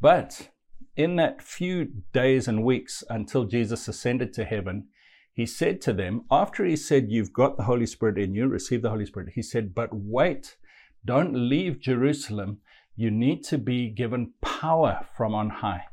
But 0.00 0.50
in 0.96 1.16
that 1.16 1.42
few 1.42 1.88
days 2.12 2.48
and 2.48 2.64
weeks 2.64 3.04
until 3.08 3.44
Jesus 3.44 3.88
ascended 3.88 4.32
to 4.34 4.44
heaven, 4.44 4.88
he 5.32 5.46
said 5.46 5.80
to 5.82 5.92
them, 5.92 6.24
after 6.30 6.64
he 6.64 6.74
said, 6.74 7.10
You've 7.10 7.32
got 7.32 7.56
the 7.56 7.62
Holy 7.64 7.86
Spirit 7.86 8.18
in 8.18 8.34
you, 8.34 8.48
receive 8.48 8.82
the 8.82 8.90
Holy 8.90 9.06
Spirit, 9.06 9.30
he 9.34 9.42
said, 9.42 9.72
But 9.74 9.90
wait, 9.92 10.56
don't 11.04 11.32
leave 11.32 11.80
Jerusalem. 11.80 12.58
You 12.96 13.12
need 13.12 13.44
to 13.44 13.58
be 13.58 13.88
given 13.88 14.32
power 14.40 15.06
from 15.16 15.34
on 15.36 15.50
high. 15.50 15.84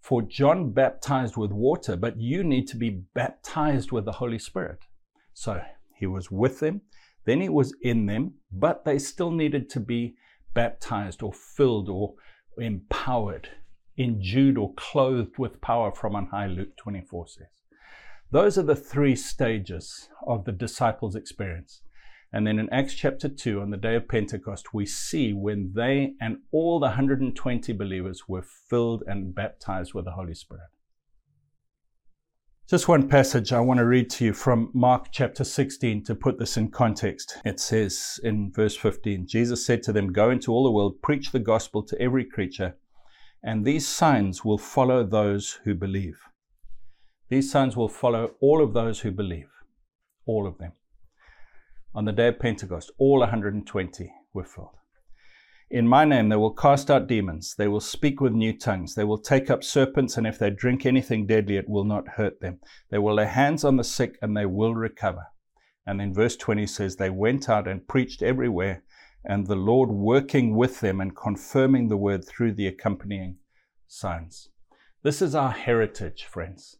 For 0.00 0.22
John 0.22 0.72
baptized 0.72 1.36
with 1.36 1.52
water, 1.52 1.96
but 1.96 2.18
you 2.18 2.42
need 2.42 2.66
to 2.68 2.76
be 2.76 2.90
baptized 2.90 3.92
with 3.92 4.04
the 4.04 4.12
Holy 4.12 4.38
Spirit. 4.38 4.86
So 5.34 5.60
he 5.94 6.06
was 6.06 6.30
with 6.30 6.60
them, 6.60 6.80
then 7.26 7.40
he 7.40 7.48
was 7.48 7.74
in 7.82 8.06
them, 8.06 8.34
but 8.50 8.84
they 8.84 8.98
still 8.98 9.30
needed 9.30 9.68
to 9.70 9.80
be 9.80 10.16
baptized 10.54 11.22
or 11.22 11.32
filled 11.32 11.88
or 11.88 12.14
empowered, 12.58 13.48
endued 13.96 14.56
or 14.56 14.74
clothed 14.74 15.38
with 15.38 15.60
power 15.60 15.92
from 15.92 16.16
on 16.16 16.26
high, 16.26 16.46
Luke 16.46 16.76
24 16.76 17.28
says. 17.28 17.46
Those 18.32 18.56
are 18.56 18.62
the 18.62 18.76
three 18.76 19.16
stages 19.16 20.08
of 20.26 20.44
the 20.44 20.52
disciples' 20.52 21.16
experience. 21.16 21.82
And 22.32 22.46
then 22.46 22.58
in 22.60 22.70
Acts 22.70 22.94
chapter 22.94 23.28
2, 23.28 23.60
on 23.60 23.70
the 23.70 23.76
day 23.76 23.96
of 23.96 24.08
Pentecost, 24.08 24.72
we 24.72 24.86
see 24.86 25.32
when 25.32 25.72
they 25.74 26.14
and 26.20 26.38
all 26.52 26.78
the 26.78 26.86
120 26.86 27.72
believers 27.72 28.28
were 28.28 28.44
filled 28.68 29.02
and 29.06 29.34
baptized 29.34 29.94
with 29.94 30.04
the 30.04 30.12
Holy 30.12 30.34
Spirit. 30.34 30.68
Just 32.68 32.86
one 32.86 33.08
passage 33.08 33.52
I 33.52 33.58
want 33.58 33.78
to 33.78 33.84
read 33.84 34.10
to 34.10 34.26
you 34.26 34.32
from 34.32 34.70
Mark 34.72 35.08
chapter 35.10 35.42
16 35.42 36.04
to 36.04 36.14
put 36.14 36.38
this 36.38 36.56
in 36.56 36.70
context. 36.70 37.36
It 37.44 37.58
says 37.58 38.20
in 38.22 38.52
verse 38.52 38.76
15 38.76 39.26
Jesus 39.26 39.66
said 39.66 39.82
to 39.82 39.92
them, 39.92 40.12
Go 40.12 40.30
into 40.30 40.52
all 40.52 40.62
the 40.62 40.70
world, 40.70 41.02
preach 41.02 41.32
the 41.32 41.40
gospel 41.40 41.82
to 41.82 42.00
every 42.00 42.24
creature, 42.24 42.76
and 43.42 43.64
these 43.64 43.88
signs 43.88 44.44
will 44.44 44.56
follow 44.56 45.02
those 45.02 45.58
who 45.64 45.74
believe. 45.74 46.20
These 47.28 47.50
signs 47.50 47.76
will 47.76 47.88
follow 47.88 48.36
all 48.40 48.62
of 48.62 48.72
those 48.72 49.00
who 49.00 49.10
believe, 49.10 49.50
all 50.24 50.46
of 50.46 50.58
them. 50.58 50.70
On 51.92 52.04
the 52.04 52.12
day 52.12 52.28
of 52.28 52.38
Pentecost, 52.38 52.92
all 52.98 53.18
120 53.18 54.12
were 54.32 54.44
filled. 54.44 54.76
In 55.70 55.88
my 55.88 56.04
name 56.04 56.28
they 56.28 56.36
will 56.36 56.52
cast 56.52 56.88
out 56.88 57.08
demons, 57.08 57.54
they 57.56 57.66
will 57.66 57.80
speak 57.80 58.20
with 58.20 58.32
new 58.32 58.56
tongues, 58.56 58.94
they 58.94 59.02
will 59.02 59.18
take 59.18 59.50
up 59.50 59.64
serpents, 59.64 60.16
and 60.16 60.26
if 60.26 60.38
they 60.38 60.50
drink 60.50 60.86
anything 60.86 61.26
deadly, 61.26 61.56
it 61.56 61.68
will 61.68 61.84
not 61.84 62.16
hurt 62.16 62.40
them. 62.40 62.60
They 62.90 62.98
will 62.98 63.14
lay 63.14 63.26
hands 63.26 63.64
on 63.64 63.76
the 63.76 63.84
sick, 63.84 64.18
and 64.22 64.36
they 64.36 64.46
will 64.46 64.74
recover. 64.74 65.26
And 65.84 65.98
then 65.98 66.14
verse 66.14 66.36
20 66.36 66.66
says, 66.66 66.96
They 66.96 67.10
went 67.10 67.48
out 67.48 67.66
and 67.66 67.86
preached 67.86 68.22
everywhere, 68.22 68.84
and 69.24 69.46
the 69.46 69.56
Lord 69.56 69.90
working 69.90 70.56
with 70.56 70.80
them 70.80 71.00
and 71.00 71.16
confirming 71.16 71.88
the 71.88 71.96
word 71.96 72.24
through 72.24 72.52
the 72.52 72.66
accompanying 72.68 73.38
signs. 73.88 74.48
This 75.02 75.20
is 75.20 75.34
our 75.34 75.50
heritage, 75.50 76.24
friends. 76.24 76.76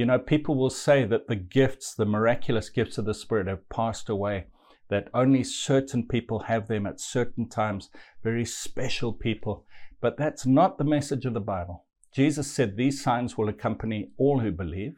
You 0.00 0.06
know, 0.06 0.18
people 0.18 0.54
will 0.54 0.70
say 0.70 1.04
that 1.04 1.28
the 1.28 1.36
gifts, 1.36 1.92
the 1.92 2.06
miraculous 2.06 2.70
gifts 2.70 2.96
of 2.96 3.04
the 3.04 3.12
Spirit, 3.12 3.48
have 3.48 3.68
passed 3.68 4.08
away 4.08 4.46
that 4.88 5.10
only 5.12 5.44
certain 5.44 6.08
people 6.08 6.38
have 6.38 6.68
them 6.68 6.86
at 6.86 6.98
certain 6.98 7.46
times, 7.46 7.90
very 8.24 8.46
special 8.46 9.12
people. 9.12 9.66
But 10.00 10.16
that's 10.16 10.46
not 10.46 10.78
the 10.78 10.84
message 10.84 11.26
of 11.26 11.34
the 11.34 11.40
Bible. 11.40 11.84
Jesus 12.14 12.50
said 12.50 12.78
these 12.78 13.02
signs 13.02 13.36
will 13.36 13.50
accompany 13.50 14.12
all 14.16 14.40
who 14.40 14.50
believe. 14.50 14.94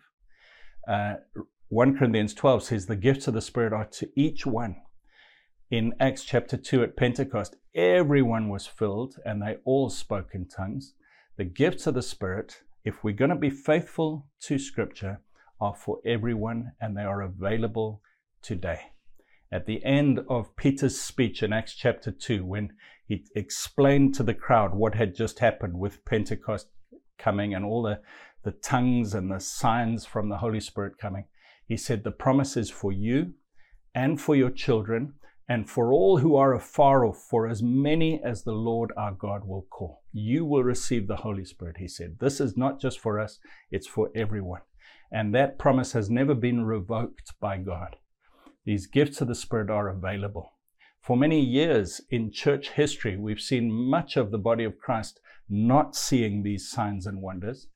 Uh, 0.87 1.14
1 1.71 1.99
Corinthians 1.99 2.32
12 2.32 2.62
says 2.62 2.87
the 2.87 2.94
gifts 2.94 3.26
of 3.26 3.35
the 3.35 3.40
Spirit 3.40 3.73
are 3.73 3.87
to 3.87 4.09
each 4.14 4.47
one. 4.47 4.76
In 5.68 5.94
Acts 5.99 6.23
chapter 6.23 6.56
2 6.56 6.80
at 6.85 6.97
Pentecost, 6.97 7.56
everyone 7.75 8.49
was 8.49 8.68
filled 8.68 9.16
and 9.26 9.42
they 9.42 9.56
all 9.64 9.90
spoke 9.90 10.28
in 10.32 10.47
tongues. 10.47 10.94
The 11.38 11.44
gifts 11.44 11.88
of 11.88 11.94
the 11.94 12.02
Spirit, 12.02 12.62
if 12.84 13.02
we're 13.04 13.14
going 13.14 13.30
to 13.30 13.36
be 13.36 13.50
faithful 13.50 14.26
to 14.40 14.58
Scripture, 14.58 15.20
are 15.60 15.74
for 15.74 15.98
everyone 16.04 16.72
and 16.80 16.96
they 16.96 17.02
are 17.02 17.22
available 17.22 18.02
today 18.42 18.92
at 19.52 19.66
the 19.66 19.84
end 19.84 20.20
of 20.30 20.56
Peter's 20.56 20.98
speech 20.98 21.42
in 21.42 21.52
Acts 21.52 21.74
chapter 21.74 22.10
2, 22.10 22.42
when 22.42 22.72
he 23.06 23.26
explained 23.36 24.14
to 24.14 24.22
the 24.22 24.32
crowd 24.32 24.74
what 24.74 24.94
had 24.94 25.14
just 25.14 25.40
happened 25.40 25.78
with 25.78 26.04
Pentecost 26.06 26.68
coming 27.18 27.54
and 27.54 27.62
all 27.62 27.82
the, 27.82 28.00
the 28.44 28.52
tongues 28.52 29.12
and 29.12 29.30
the 29.30 29.38
signs 29.38 30.06
from 30.06 30.30
the 30.30 30.38
Holy 30.38 30.58
Spirit 30.58 30.96
coming. 30.96 31.26
He 31.68 31.76
said, 31.76 32.02
The 32.02 32.10
promise 32.10 32.56
is 32.56 32.70
for 32.70 32.92
you 32.92 33.34
and 33.94 34.18
for 34.18 34.34
your 34.34 34.50
children 34.50 35.14
and 35.49 35.68
for 35.68 35.92
all 35.92 36.18
who 36.18 36.37
are 36.37 36.54
afar 36.54 37.04
off, 37.04 37.18
for 37.28 37.49
as 37.49 37.62
many 37.62 38.22
as 38.22 38.44
the 38.44 38.52
Lord 38.52 38.92
our 38.96 39.12
God 39.12 39.44
will 39.44 39.66
call. 39.70 40.02
You 40.12 40.44
will 40.44 40.62
receive 40.62 41.08
the 41.08 41.16
Holy 41.16 41.44
Spirit, 41.44 41.76
he 41.78 41.88
said. 41.88 42.18
This 42.20 42.40
is 42.40 42.56
not 42.56 42.80
just 42.80 43.00
for 43.00 43.18
us, 43.18 43.38
it's 43.70 43.87
for 43.87 44.11
everyone. 44.14 44.62
And 45.11 45.34
that 45.34 45.58
promise 45.58 45.92
has 45.92 46.08
never 46.08 46.34
been 46.34 46.64
revoked 46.64 47.34
by 47.40 47.58
God. 47.58 47.96
These 48.64 48.87
gifts 48.87 49.20
of 49.20 49.28
the 49.28 49.34
Spirit 49.34 49.68
are 49.68 49.88
available. 49.88 50.52
For 51.00 51.16
many 51.16 51.40
years 51.40 52.00
in 52.11 52.30
church 52.30 52.70
history, 52.70 53.16
we've 53.16 53.40
seen 53.40 53.72
much 53.72 54.16
of 54.16 54.30
the 54.30 54.38
body 54.38 54.62
of 54.62 54.78
Christ 54.78 55.18
not 55.49 55.96
seeing 55.96 56.42
these 56.42 56.70
signs 56.70 57.06
and 57.06 57.20
wonders. 57.20 57.66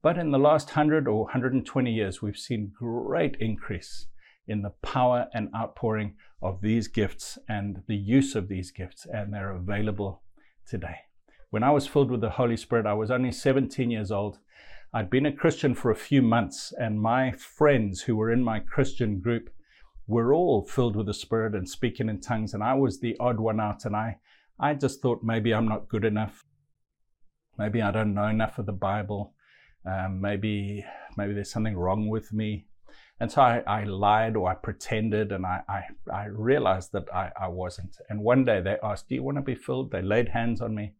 But 0.00 0.16
in 0.16 0.30
the 0.30 0.38
last 0.38 0.68
100 0.68 1.08
or 1.08 1.24
120 1.24 1.92
years, 1.92 2.22
we've 2.22 2.36
seen 2.36 2.72
great 2.78 3.36
increase 3.40 4.06
in 4.48 4.62
the 4.62 4.72
power 4.82 5.28
and 5.34 5.50
outpouring 5.54 6.16
of 6.42 6.60
these 6.60 6.88
gifts 6.88 7.38
and 7.48 7.82
the 7.86 7.96
use 7.96 8.34
of 8.34 8.48
these 8.48 8.70
gifts, 8.70 9.06
and 9.06 9.32
they're 9.32 9.52
available 9.52 10.22
today. 10.66 10.96
When 11.50 11.62
I 11.62 11.70
was 11.70 11.86
filled 11.86 12.10
with 12.10 12.20
the 12.20 12.30
Holy 12.30 12.56
Spirit, 12.56 12.86
I 12.86 12.94
was 12.94 13.10
only 13.10 13.32
17 13.32 13.90
years 13.90 14.10
old. 14.10 14.38
I'd 14.92 15.10
been 15.10 15.26
a 15.26 15.32
Christian 15.32 15.74
for 15.74 15.90
a 15.90 15.96
few 15.96 16.22
months, 16.22 16.72
and 16.78 17.00
my 17.00 17.32
friends 17.32 18.02
who 18.02 18.16
were 18.16 18.32
in 18.32 18.42
my 18.42 18.60
Christian 18.60 19.20
group 19.20 19.50
were 20.06 20.32
all 20.32 20.66
filled 20.66 20.96
with 20.96 21.06
the 21.06 21.14
Spirit 21.14 21.54
and 21.54 21.68
speaking 21.68 22.08
in 22.08 22.20
tongues, 22.20 22.54
and 22.54 22.62
I 22.62 22.74
was 22.74 23.00
the 23.00 23.16
odd 23.20 23.40
one 23.40 23.60
out. 23.60 23.84
And 23.84 23.94
I, 23.94 24.18
I 24.58 24.74
just 24.74 25.02
thought 25.02 25.22
maybe 25.22 25.52
I'm 25.52 25.68
not 25.68 25.88
good 25.88 26.04
enough. 26.04 26.44
Maybe 27.58 27.82
I 27.82 27.90
don't 27.90 28.14
know 28.14 28.28
enough 28.28 28.58
of 28.58 28.66
the 28.66 28.72
Bible. 28.72 29.34
Um, 29.84 30.20
maybe, 30.20 30.84
maybe 31.16 31.34
there's 31.34 31.50
something 31.50 31.76
wrong 31.76 32.08
with 32.08 32.32
me. 32.32 32.67
And 33.20 33.32
so 33.32 33.42
I, 33.42 33.62
I 33.66 33.84
lied 33.84 34.36
or 34.36 34.48
I 34.48 34.54
pretended, 34.54 35.32
and 35.32 35.44
I, 35.44 35.62
I, 35.68 35.82
I 36.12 36.26
realized 36.26 36.92
that 36.92 37.12
I, 37.12 37.32
I 37.40 37.48
wasn't. 37.48 37.96
And 38.08 38.20
one 38.20 38.44
day 38.44 38.60
they 38.60 38.76
asked, 38.82 39.08
Do 39.08 39.16
you 39.16 39.24
want 39.24 39.38
to 39.38 39.42
be 39.42 39.56
filled? 39.56 39.90
They 39.90 40.02
laid 40.02 40.28
hands 40.28 40.60
on 40.60 40.74
me. 40.74 40.92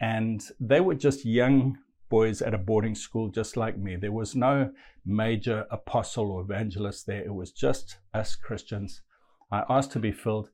And 0.00 0.40
they 0.60 0.80
were 0.80 0.94
just 0.94 1.24
young 1.24 1.78
boys 2.08 2.40
at 2.40 2.54
a 2.54 2.58
boarding 2.58 2.94
school 2.94 3.28
just 3.28 3.56
like 3.56 3.76
me. 3.76 3.96
There 3.96 4.12
was 4.12 4.36
no 4.36 4.70
major 5.04 5.66
apostle 5.70 6.30
or 6.30 6.42
evangelist 6.42 7.06
there. 7.06 7.24
It 7.24 7.34
was 7.34 7.50
just 7.50 7.98
us 8.14 8.36
Christians. 8.36 9.02
I 9.50 9.64
asked 9.68 9.92
to 9.92 9.98
be 9.98 10.12
filled. 10.12 10.50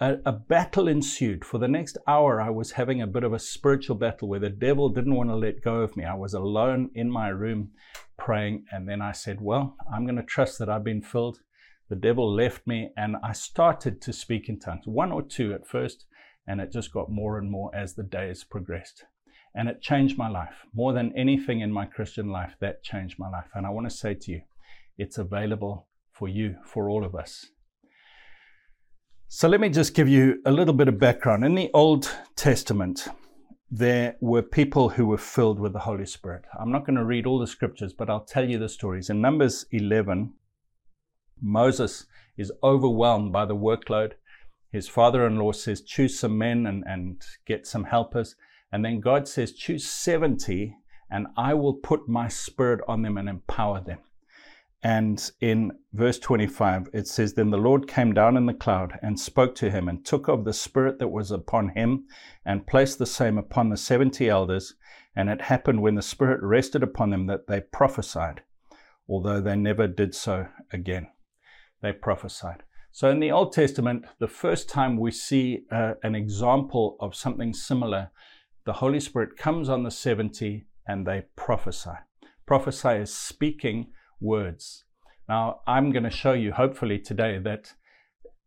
A, 0.00 0.18
a, 0.24 0.32
battle 0.32 0.86
ensued. 0.86 1.44
For 1.44 1.58
the 1.58 1.66
next 1.66 1.98
hour, 2.06 2.40
I 2.40 2.50
was 2.50 2.72
having 2.72 3.02
a 3.02 3.06
bit 3.06 3.24
of 3.24 3.32
a 3.32 3.38
spiritual 3.40 3.96
battle 3.96 4.28
where 4.28 4.38
the 4.38 4.48
devil 4.48 4.90
didn't 4.90 5.16
want 5.16 5.28
to 5.28 5.34
let 5.34 5.60
go 5.60 5.80
of 5.80 5.96
me. 5.96 6.04
I 6.04 6.14
was 6.14 6.34
alone 6.34 6.90
in 6.94 7.10
my 7.10 7.30
room 7.30 7.72
praying. 8.16 8.66
And 8.70 8.88
then 8.88 9.02
I 9.02 9.10
said, 9.10 9.40
Well, 9.40 9.74
I'm 9.92 10.04
going 10.04 10.14
to 10.14 10.22
trust 10.22 10.60
that 10.60 10.68
I've 10.68 10.84
been 10.84 11.02
filled. 11.02 11.40
The 11.88 11.96
devil 11.96 12.32
left 12.32 12.64
me, 12.64 12.90
and 12.96 13.16
I 13.24 13.32
started 13.32 14.00
to 14.02 14.12
speak 14.12 14.48
in 14.48 14.60
tongues, 14.60 14.86
one 14.86 15.10
or 15.10 15.22
two 15.22 15.52
at 15.52 15.66
first, 15.66 16.04
and 16.46 16.60
it 16.60 16.70
just 16.70 16.92
got 16.92 17.10
more 17.10 17.36
and 17.36 17.50
more 17.50 17.74
as 17.74 17.94
the 17.94 18.04
days 18.04 18.44
progressed. 18.44 19.04
And 19.52 19.68
it 19.68 19.80
changed 19.80 20.16
my 20.16 20.28
life. 20.28 20.66
More 20.72 20.92
than 20.92 21.16
anything 21.16 21.60
in 21.60 21.72
my 21.72 21.86
Christian 21.86 22.28
life, 22.28 22.54
that 22.60 22.84
changed 22.84 23.18
my 23.18 23.28
life. 23.28 23.48
And 23.52 23.66
I 23.66 23.70
want 23.70 23.90
to 23.90 23.96
say 23.96 24.14
to 24.14 24.30
you, 24.30 24.42
it's 24.96 25.18
available 25.18 25.88
for 26.12 26.28
you, 26.28 26.56
for 26.64 26.88
all 26.88 27.04
of 27.04 27.16
us. 27.16 27.46
So 29.30 29.46
let 29.46 29.60
me 29.60 29.68
just 29.68 29.92
give 29.92 30.08
you 30.08 30.40
a 30.46 30.50
little 30.50 30.72
bit 30.72 30.88
of 30.88 30.98
background. 30.98 31.44
In 31.44 31.54
the 31.54 31.70
Old 31.74 32.10
Testament, 32.34 33.08
there 33.70 34.16
were 34.22 34.40
people 34.40 34.88
who 34.88 35.04
were 35.04 35.18
filled 35.18 35.60
with 35.60 35.74
the 35.74 35.80
Holy 35.80 36.06
Spirit. 36.06 36.46
I'm 36.58 36.72
not 36.72 36.86
going 36.86 36.96
to 36.96 37.04
read 37.04 37.26
all 37.26 37.38
the 37.38 37.46
scriptures, 37.46 37.92
but 37.92 38.08
I'll 38.08 38.24
tell 38.24 38.48
you 38.48 38.58
the 38.58 38.70
stories. 38.70 39.10
In 39.10 39.20
Numbers 39.20 39.66
11, 39.70 40.32
Moses 41.42 42.06
is 42.38 42.50
overwhelmed 42.62 43.30
by 43.30 43.44
the 43.44 43.54
workload. 43.54 44.12
His 44.72 44.88
father 44.88 45.26
in 45.26 45.36
law 45.36 45.52
says, 45.52 45.82
Choose 45.82 46.18
some 46.18 46.38
men 46.38 46.64
and, 46.64 46.82
and 46.86 47.22
get 47.46 47.66
some 47.66 47.84
helpers. 47.84 48.34
And 48.72 48.82
then 48.82 48.98
God 48.98 49.28
says, 49.28 49.52
Choose 49.52 49.86
70, 49.86 50.74
and 51.10 51.26
I 51.36 51.52
will 51.52 51.74
put 51.74 52.08
my 52.08 52.28
spirit 52.28 52.80
on 52.88 53.02
them 53.02 53.18
and 53.18 53.28
empower 53.28 53.82
them. 53.82 53.98
And 54.82 55.30
in 55.40 55.72
verse 55.92 56.18
25, 56.20 56.90
it 56.92 57.08
says, 57.08 57.34
Then 57.34 57.50
the 57.50 57.56
Lord 57.56 57.88
came 57.88 58.14
down 58.14 58.36
in 58.36 58.46
the 58.46 58.54
cloud 58.54 58.98
and 59.02 59.18
spoke 59.18 59.54
to 59.56 59.70
him, 59.70 59.88
and 59.88 60.04
took 60.04 60.28
of 60.28 60.44
the 60.44 60.52
Spirit 60.52 60.98
that 60.98 61.08
was 61.08 61.30
upon 61.30 61.70
him, 61.70 62.04
and 62.44 62.66
placed 62.66 62.98
the 62.98 63.06
same 63.06 63.38
upon 63.38 63.70
the 63.70 63.76
70 63.76 64.28
elders. 64.28 64.74
And 65.16 65.28
it 65.28 65.42
happened 65.42 65.82
when 65.82 65.96
the 65.96 66.02
Spirit 66.02 66.40
rested 66.42 66.82
upon 66.82 67.10
them 67.10 67.26
that 67.26 67.48
they 67.48 67.60
prophesied, 67.60 68.42
although 69.08 69.40
they 69.40 69.56
never 69.56 69.88
did 69.88 70.14
so 70.14 70.46
again. 70.72 71.08
They 71.82 71.92
prophesied. 71.92 72.62
So 72.92 73.10
in 73.10 73.20
the 73.20 73.32
Old 73.32 73.52
Testament, 73.52 74.06
the 74.18 74.28
first 74.28 74.68
time 74.68 74.96
we 74.96 75.10
see 75.10 75.64
uh, 75.70 75.94
an 76.02 76.14
example 76.14 76.96
of 77.00 77.14
something 77.14 77.52
similar 77.52 78.10
the 78.64 78.74
Holy 78.74 79.00
Spirit 79.00 79.38
comes 79.38 79.70
on 79.70 79.82
the 79.82 79.90
70 79.90 80.66
and 80.86 81.06
they 81.06 81.22
prophesy. 81.36 81.98
Prophesy 82.44 82.96
is 83.00 83.14
speaking 83.14 83.92
words. 84.20 84.84
Now, 85.28 85.60
I'm 85.66 85.92
going 85.92 86.04
to 86.04 86.10
show 86.10 86.32
you, 86.32 86.52
hopefully, 86.52 86.98
today 86.98 87.38
that 87.38 87.74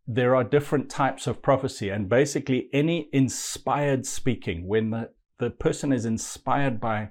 there 0.08 0.36
are 0.36 0.44
different 0.44 0.90
types 0.90 1.28
of 1.28 1.42
prophecy, 1.42 1.90
and 1.90 2.10
basically, 2.10 2.70
any 2.74 3.10
inspired 3.14 4.06
speaking, 4.06 4.68
when 4.68 4.90
the, 4.90 5.10
the 5.38 5.52
person 5.52 5.94
is 5.94 6.06
inspired 6.06 6.80
by 6.80 7.10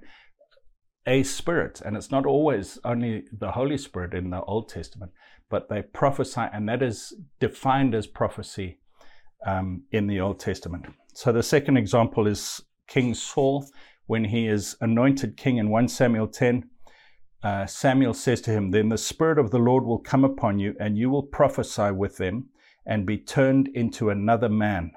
a 1.07 1.23
spirit, 1.23 1.81
and 1.85 1.96
it's 1.96 2.11
not 2.11 2.27
always 2.27 2.79
only 2.85 3.25
the 3.33 3.53
Holy 3.53 3.79
Spirit 3.79 4.14
in 4.14 4.31
the 4.31 4.42
Old 4.42 4.68
Testament, 4.68 5.12
but 5.49 5.68
they 5.68 5.83
prophesy, 5.83 6.42
and 6.53 6.68
that 6.68 6.83
is 6.83 7.14
defined 7.38 7.94
as 7.94 8.07
prophecy 8.07 8.79
um, 9.46 9.85
in 9.92 10.07
the 10.07 10.20
Old 10.20 10.38
Testament. 10.40 10.87
So 11.14 11.33
the 11.33 11.42
second 11.42 11.77
example 11.77 12.27
is 12.27 12.62
King 12.87 13.14
Saul 13.14 13.66
when 14.07 14.25
he 14.25 14.46
is 14.46 14.77
anointed 14.81 15.37
king 15.37 15.57
in 15.57 15.70
1 15.70 15.88
Samuel 15.88 16.27
10. 16.27 16.68
Uh, 17.42 17.64
Samuel 17.64 18.12
says 18.12 18.40
to 18.42 18.50
him, 18.50 18.70
Then 18.70 18.90
the 18.90 18.98
Spirit 18.98 19.38
of 19.38 19.50
the 19.50 19.59
Lord 19.59 19.85
will 19.85 19.98
come 19.98 20.24
upon 20.24 20.59
you, 20.59 20.74
and 20.79 20.98
you 20.98 21.09
will 21.09 21.22
prophesy 21.22 21.90
with 21.90 22.18
them 22.18 22.50
and 22.85 23.07
be 23.07 23.16
turned 23.16 23.68
into 23.68 24.11
another 24.11 24.48
man. 24.48 24.92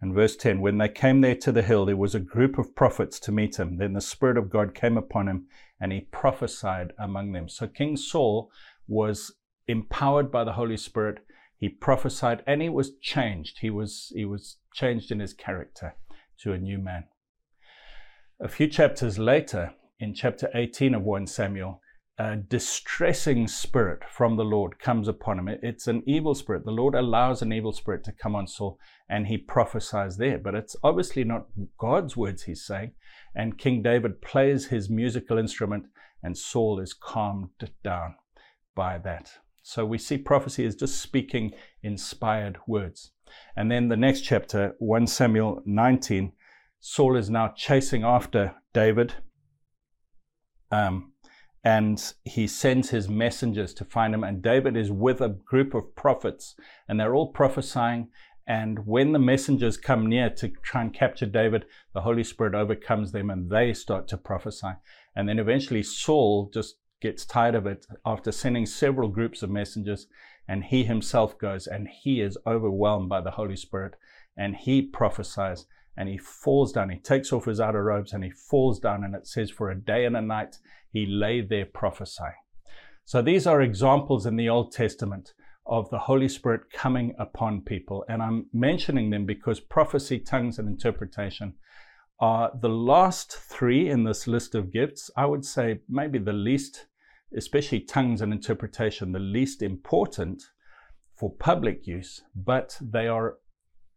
And 0.00 0.14
verse 0.14 0.36
10 0.36 0.60
When 0.60 0.78
they 0.78 0.88
came 0.88 1.20
there 1.20 1.36
to 1.36 1.52
the 1.52 1.62
hill, 1.62 1.86
there 1.86 1.96
was 1.96 2.14
a 2.14 2.20
group 2.20 2.58
of 2.58 2.74
prophets 2.74 3.20
to 3.20 3.32
meet 3.32 3.58
him. 3.58 3.78
Then 3.78 3.92
the 3.92 4.00
Spirit 4.00 4.36
of 4.36 4.50
God 4.50 4.74
came 4.74 4.96
upon 4.96 5.28
him, 5.28 5.46
and 5.80 5.92
he 5.92 6.00
prophesied 6.00 6.92
among 6.98 7.32
them. 7.32 7.48
So 7.48 7.68
King 7.68 7.96
Saul 7.96 8.50
was 8.88 9.32
empowered 9.68 10.32
by 10.32 10.42
the 10.42 10.54
Holy 10.54 10.76
Spirit. 10.76 11.18
He 11.56 11.68
prophesied, 11.68 12.42
and 12.46 12.62
he 12.62 12.68
was 12.68 12.96
changed. 13.00 13.58
He 13.60 13.70
was, 13.70 14.12
he 14.14 14.24
was 14.24 14.56
changed 14.74 15.12
in 15.12 15.20
his 15.20 15.34
character 15.34 15.94
to 16.40 16.52
a 16.52 16.58
new 16.58 16.78
man. 16.78 17.04
A 18.40 18.48
few 18.48 18.68
chapters 18.68 19.18
later, 19.18 19.74
in 20.00 20.14
chapter 20.14 20.48
18 20.54 20.94
of 20.94 21.02
1 21.02 21.26
Samuel, 21.26 21.80
a 22.18 22.36
distressing 22.36 23.46
spirit 23.46 24.02
from 24.10 24.36
the 24.36 24.44
Lord 24.44 24.78
comes 24.78 25.06
upon 25.06 25.38
him. 25.38 25.48
It's 25.62 25.86
an 25.86 26.02
evil 26.06 26.34
spirit. 26.34 26.64
The 26.64 26.72
Lord 26.72 26.94
allows 26.94 27.42
an 27.42 27.52
evil 27.52 27.72
spirit 27.72 28.02
to 28.04 28.12
come 28.12 28.34
on 28.34 28.48
Saul 28.48 28.78
and 29.08 29.26
he 29.26 29.38
prophesies 29.38 30.16
there. 30.16 30.38
But 30.38 30.54
it's 30.54 30.74
obviously 30.82 31.22
not 31.22 31.46
God's 31.78 32.16
words 32.16 32.42
he's 32.42 32.66
saying. 32.66 32.92
And 33.34 33.58
King 33.58 33.82
David 33.82 34.20
plays 34.20 34.66
his 34.66 34.90
musical 34.90 35.38
instrument 35.38 35.86
and 36.22 36.36
Saul 36.36 36.80
is 36.80 36.92
calmed 36.92 37.50
down 37.84 38.16
by 38.74 38.98
that. 38.98 39.30
So 39.62 39.84
we 39.84 39.98
see 39.98 40.18
prophecy 40.18 40.64
as 40.64 40.74
just 40.74 41.00
speaking 41.00 41.52
inspired 41.82 42.58
words. 42.66 43.12
And 43.56 43.70
then 43.70 43.88
the 43.88 43.96
next 43.96 44.22
chapter, 44.22 44.74
1 44.78 45.06
Samuel 45.06 45.62
19, 45.66 46.32
Saul 46.80 47.16
is 47.16 47.30
now 47.30 47.52
chasing 47.56 48.02
after 48.02 48.54
David. 48.72 49.14
Um, 50.70 51.12
and 51.64 52.12
he 52.24 52.46
sends 52.46 52.90
his 52.90 53.08
messengers 53.08 53.74
to 53.74 53.84
find 53.84 54.14
him. 54.14 54.24
And 54.24 54.42
David 54.42 54.76
is 54.76 54.90
with 54.90 55.20
a 55.20 55.28
group 55.28 55.74
of 55.74 55.94
prophets, 55.96 56.54
and 56.88 56.98
they're 56.98 57.14
all 57.14 57.32
prophesying. 57.32 58.08
And 58.46 58.86
when 58.86 59.12
the 59.12 59.18
messengers 59.18 59.76
come 59.76 60.06
near 60.06 60.30
to 60.30 60.48
try 60.62 60.80
and 60.80 60.94
capture 60.94 61.26
David, 61.26 61.66
the 61.92 62.00
Holy 62.00 62.24
Spirit 62.24 62.54
overcomes 62.54 63.12
them 63.12 63.28
and 63.28 63.50
they 63.50 63.74
start 63.74 64.08
to 64.08 64.16
prophesy. 64.16 64.72
And 65.14 65.28
then 65.28 65.38
eventually 65.38 65.82
Saul 65.82 66.50
just 66.54 66.76
gets 67.02 67.26
tired 67.26 67.54
of 67.54 67.66
it 67.66 67.86
after 68.06 68.32
sending 68.32 68.64
several 68.64 69.10
groups 69.10 69.42
of 69.42 69.50
messengers 69.50 70.06
and 70.48 70.64
he 70.64 70.84
himself 70.84 71.38
goes 71.38 71.66
and 71.66 71.88
he 71.88 72.22
is 72.22 72.38
overwhelmed 72.46 73.10
by 73.10 73.20
the 73.20 73.32
Holy 73.32 73.56
Spirit 73.56 73.94
and 74.36 74.56
he 74.56 74.80
prophesies 74.80 75.66
and 75.98 76.08
he 76.08 76.16
falls 76.16 76.72
down. 76.72 76.90
He 76.90 76.98
takes 76.98 77.32
off 77.32 77.46
his 77.46 77.60
outer 77.60 77.82
robes 77.82 78.12
and 78.12 78.22
he 78.22 78.30
falls 78.30 78.78
down, 78.78 79.02
and 79.02 79.16
it 79.16 79.26
says, 79.26 79.50
For 79.50 79.68
a 79.68 79.78
day 79.78 80.04
and 80.04 80.16
a 80.16 80.22
night 80.22 80.58
he 80.92 81.04
lay 81.04 81.40
there 81.40 81.66
prophesying. 81.66 82.32
So 83.04 83.20
these 83.20 83.46
are 83.48 83.60
examples 83.60 84.24
in 84.24 84.36
the 84.36 84.48
Old 84.48 84.70
Testament 84.70 85.34
of 85.66 85.90
the 85.90 85.98
Holy 85.98 86.28
Spirit 86.28 86.72
coming 86.72 87.14
upon 87.18 87.62
people. 87.62 88.04
And 88.08 88.22
I'm 88.22 88.46
mentioning 88.52 89.10
them 89.10 89.26
because 89.26 89.58
prophecy, 89.58 90.20
tongues, 90.20 90.60
and 90.60 90.68
interpretation 90.68 91.54
are 92.20 92.52
the 92.58 92.68
last 92.68 93.32
three 93.32 93.90
in 93.90 94.04
this 94.04 94.28
list 94.28 94.54
of 94.54 94.72
gifts. 94.72 95.10
I 95.16 95.26
would 95.26 95.44
say 95.44 95.80
maybe 95.88 96.20
the 96.20 96.32
least, 96.32 96.86
especially 97.36 97.80
tongues 97.80 98.22
and 98.22 98.32
interpretation, 98.32 99.10
the 99.10 99.18
least 99.18 99.62
important 99.62 100.44
for 101.16 101.34
public 101.34 101.88
use, 101.88 102.22
but 102.36 102.78
they 102.80 103.08
are 103.08 103.38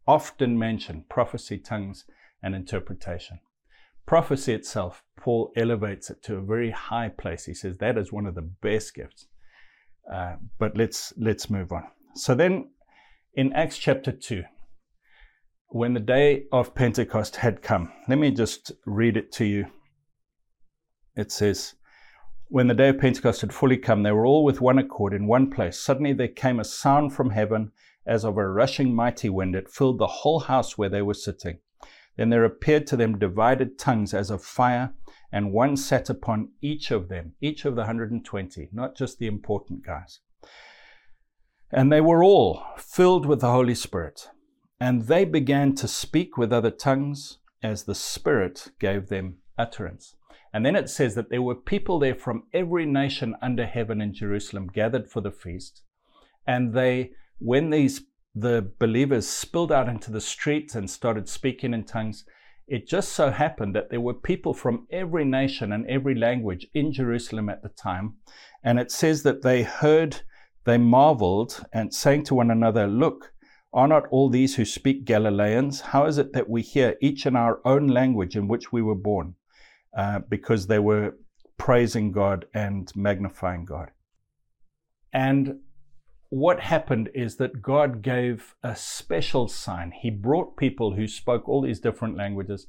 often 0.07 0.57
mentioned 0.57 1.09
prophecy, 1.09 1.57
tongues, 1.57 2.05
and 2.41 2.55
interpretation. 2.55 3.39
Prophecy 4.05 4.53
itself, 4.53 5.03
Paul 5.17 5.51
elevates 5.55 6.09
it 6.09 6.23
to 6.23 6.35
a 6.35 6.41
very 6.41 6.71
high 6.71 7.09
place. 7.09 7.45
He 7.45 7.53
says 7.53 7.77
that 7.77 7.97
is 7.97 8.11
one 8.11 8.25
of 8.25 8.35
the 8.35 8.41
best 8.41 8.95
gifts. 8.95 9.27
Uh, 10.11 10.35
but 10.57 10.75
let's 10.75 11.13
let's 11.17 11.49
move 11.49 11.71
on. 11.71 11.83
So 12.15 12.33
then, 12.33 12.71
in 13.35 13.53
Acts 13.53 13.77
chapter 13.77 14.11
two, 14.11 14.43
when 15.73 15.93
the 15.93 16.01
day 16.01 16.45
of 16.51 16.75
Pentecost 16.75 17.37
had 17.37 17.61
come, 17.61 17.93
let 18.09 18.17
me 18.17 18.31
just 18.31 18.73
read 18.85 19.15
it 19.15 19.31
to 19.33 19.45
you. 19.45 19.67
It 21.15 21.31
says, 21.31 21.75
When 22.49 22.67
the 22.67 22.73
day 22.73 22.89
of 22.89 22.99
Pentecost 22.99 23.39
had 23.39 23.53
fully 23.53 23.77
come, 23.77 24.03
they 24.03 24.11
were 24.11 24.25
all 24.25 24.43
with 24.43 24.59
one 24.59 24.77
accord 24.77 25.13
in 25.13 25.27
one 25.27 25.49
place. 25.49 25.79
Suddenly 25.79 26.13
there 26.13 26.27
came 26.27 26.59
a 26.59 26.65
sound 26.65 27.13
from 27.13 27.29
heaven 27.29 27.71
as 28.05 28.23
of 28.23 28.37
a 28.37 28.47
rushing 28.47 28.93
mighty 28.93 29.29
wind. 29.29 29.55
It 29.55 29.69
filled 29.69 29.99
the 29.99 30.07
whole 30.07 30.41
house 30.41 30.77
where 30.77 30.89
they 30.89 31.01
were 31.01 31.13
sitting. 31.13 31.59
Then 32.17 32.29
there 32.29 32.43
appeared 32.43 32.87
to 32.87 32.97
them 32.97 33.17
divided 33.17 33.79
tongues 33.79 34.13
as 34.13 34.29
of 34.29 34.43
fire, 34.43 34.93
and 35.31 35.53
one 35.53 35.77
sat 35.77 36.09
upon 36.09 36.49
each 36.61 36.91
of 36.91 37.07
them, 37.07 37.33
each 37.41 37.65
of 37.65 37.75
the 37.75 37.81
120, 37.81 38.69
not 38.73 38.95
just 38.97 39.17
the 39.17 39.27
important 39.27 39.85
guys. 39.85 40.19
And 41.71 41.91
they 41.91 42.01
were 42.01 42.23
all 42.23 42.63
filled 42.77 43.25
with 43.25 43.39
the 43.39 43.51
Holy 43.51 43.75
Spirit, 43.75 44.29
and 44.79 45.03
they 45.03 45.23
began 45.23 45.73
to 45.75 45.87
speak 45.87 46.37
with 46.37 46.51
other 46.51 46.71
tongues 46.71 47.37
as 47.63 47.83
the 47.83 47.95
Spirit 47.95 48.67
gave 48.79 49.07
them 49.07 49.37
utterance. 49.57 50.15
And 50.53 50.65
then 50.65 50.75
it 50.75 50.89
says 50.89 51.15
that 51.15 51.29
there 51.29 51.41
were 51.41 51.55
people 51.55 51.97
there 51.99 52.15
from 52.15 52.43
every 52.53 52.85
nation 52.85 53.35
under 53.41 53.65
heaven 53.65 54.01
in 54.01 54.13
Jerusalem 54.13 54.67
gathered 54.67 55.09
for 55.09 55.21
the 55.21 55.31
feast. 55.31 55.81
And 56.45 56.73
they, 56.73 57.11
when 57.41 57.69
these 57.69 58.01
the 58.33 58.71
believers 58.79 59.27
spilled 59.27 59.71
out 59.71 59.89
into 59.89 60.11
the 60.11 60.21
streets 60.21 60.75
and 60.75 60.89
started 60.89 61.27
speaking 61.27 61.73
in 61.73 61.83
tongues. 61.83 62.25
It 62.67 62.87
just 62.87 63.11
so 63.11 63.29
happened 63.29 63.75
that 63.75 63.89
there 63.89 63.99
were 63.99 64.13
people 64.13 64.53
from 64.53 64.87
every 64.89 65.25
nation 65.25 65.73
and 65.73 65.85
every 65.87 66.15
language 66.15 66.67
in 66.73 66.93
Jerusalem 66.93 67.49
at 67.49 67.61
the 67.61 67.69
time. 67.69 68.15
And 68.63 68.79
it 68.79 68.91
says 68.91 69.23
that 69.23 69.41
they 69.41 69.63
heard, 69.63 70.21
they 70.63 70.77
marveled, 70.77 71.65
and 71.73 71.93
saying 71.93 72.23
to 72.25 72.35
one 72.35 72.49
another, 72.49 72.87
Look, 72.87 73.33
are 73.73 73.87
not 73.87 74.07
all 74.11 74.29
these 74.29 74.55
who 74.55 74.63
speak 74.63 75.03
Galileans? 75.03 75.81
How 75.81 76.05
is 76.05 76.17
it 76.17 76.31
that 76.33 76.49
we 76.49 76.61
hear 76.61 76.95
each 77.01 77.25
in 77.25 77.35
our 77.35 77.59
own 77.65 77.87
language 77.87 78.37
in 78.37 78.47
which 78.47 78.71
we 78.71 78.81
were 78.81 78.95
born? 78.95 79.35
Uh, 79.97 80.19
because 80.29 80.67
they 80.67 80.79
were 80.79 81.17
praising 81.57 82.13
God 82.13 82.45
and 82.53 82.89
magnifying 82.95 83.65
God. 83.65 83.91
And 85.11 85.59
what 86.31 86.61
happened 86.61 87.09
is 87.13 87.35
that 87.35 87.61
God 87.61 88.01
gave 88.01 88.55
a 88.63 88.73
special 88.73 89.49
sign. 89.49 89.91
He 89.91 90.09
brought 90.09 90.55
people 90.55 90.95
who 90.95 91.05
spoke 91.05 91.49
all 91.49 91.61
these 91.61 91.81
different 91.81 92.15
languages. 92.15 92.67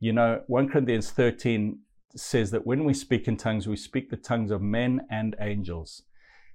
You 0.00 0.12
know, 0.12 0.42
1 0.48 0.68
Corinthians 0.68 1.10
13 1.10 1.78
says 2.14 2.50
that 2.50 2.66
when 2.66 2.84
we 2.84 2.92
speak 2.92 3.26
in 3.26 3.38
tongues, 3.38 3.66
we 3.66 3.76
speak 3.76 4.10
the 4.10 4.18
tongues 4.18 4.50
of 4.50 4.60
men 4.60 5.00
and 5.10 5.34
angels. 5.40 6.02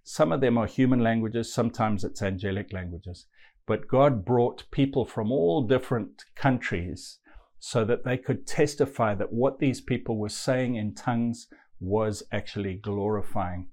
Some 0.04 0.32
of 0.32 0.40
them 0.40 0.56
are 0.56 0.68
human 0.68 1.00
languages, 1.00 1.52
sometimes 1.52 2.04
it's 2.04 2.22
angelic 2.22 2.72
languages. 2.72 3.26
But 3.66 3.88
God 3.88 4.24
brought 4.24 4.70
people 4.70 5.04
from 5.04 5.32
all 5.32 5.64
different 5.64 6.26
countries 6.36 7.18
so 7.58 7.84
that 7.86 8.04
they 8.04 8.20
could 8.20 8.46
testify 8.46 9.16
that 9.16 9.34
what 9.34 9.58
these 9.58 9.82
people 9.82 10.20
were 10.20 10.30
saying 10.30 10.76
in 10.76 10.94
tongues 10.94 11.48
was 11.80 12.22
actually 12.32 12.76
glorifying 12.76 13.70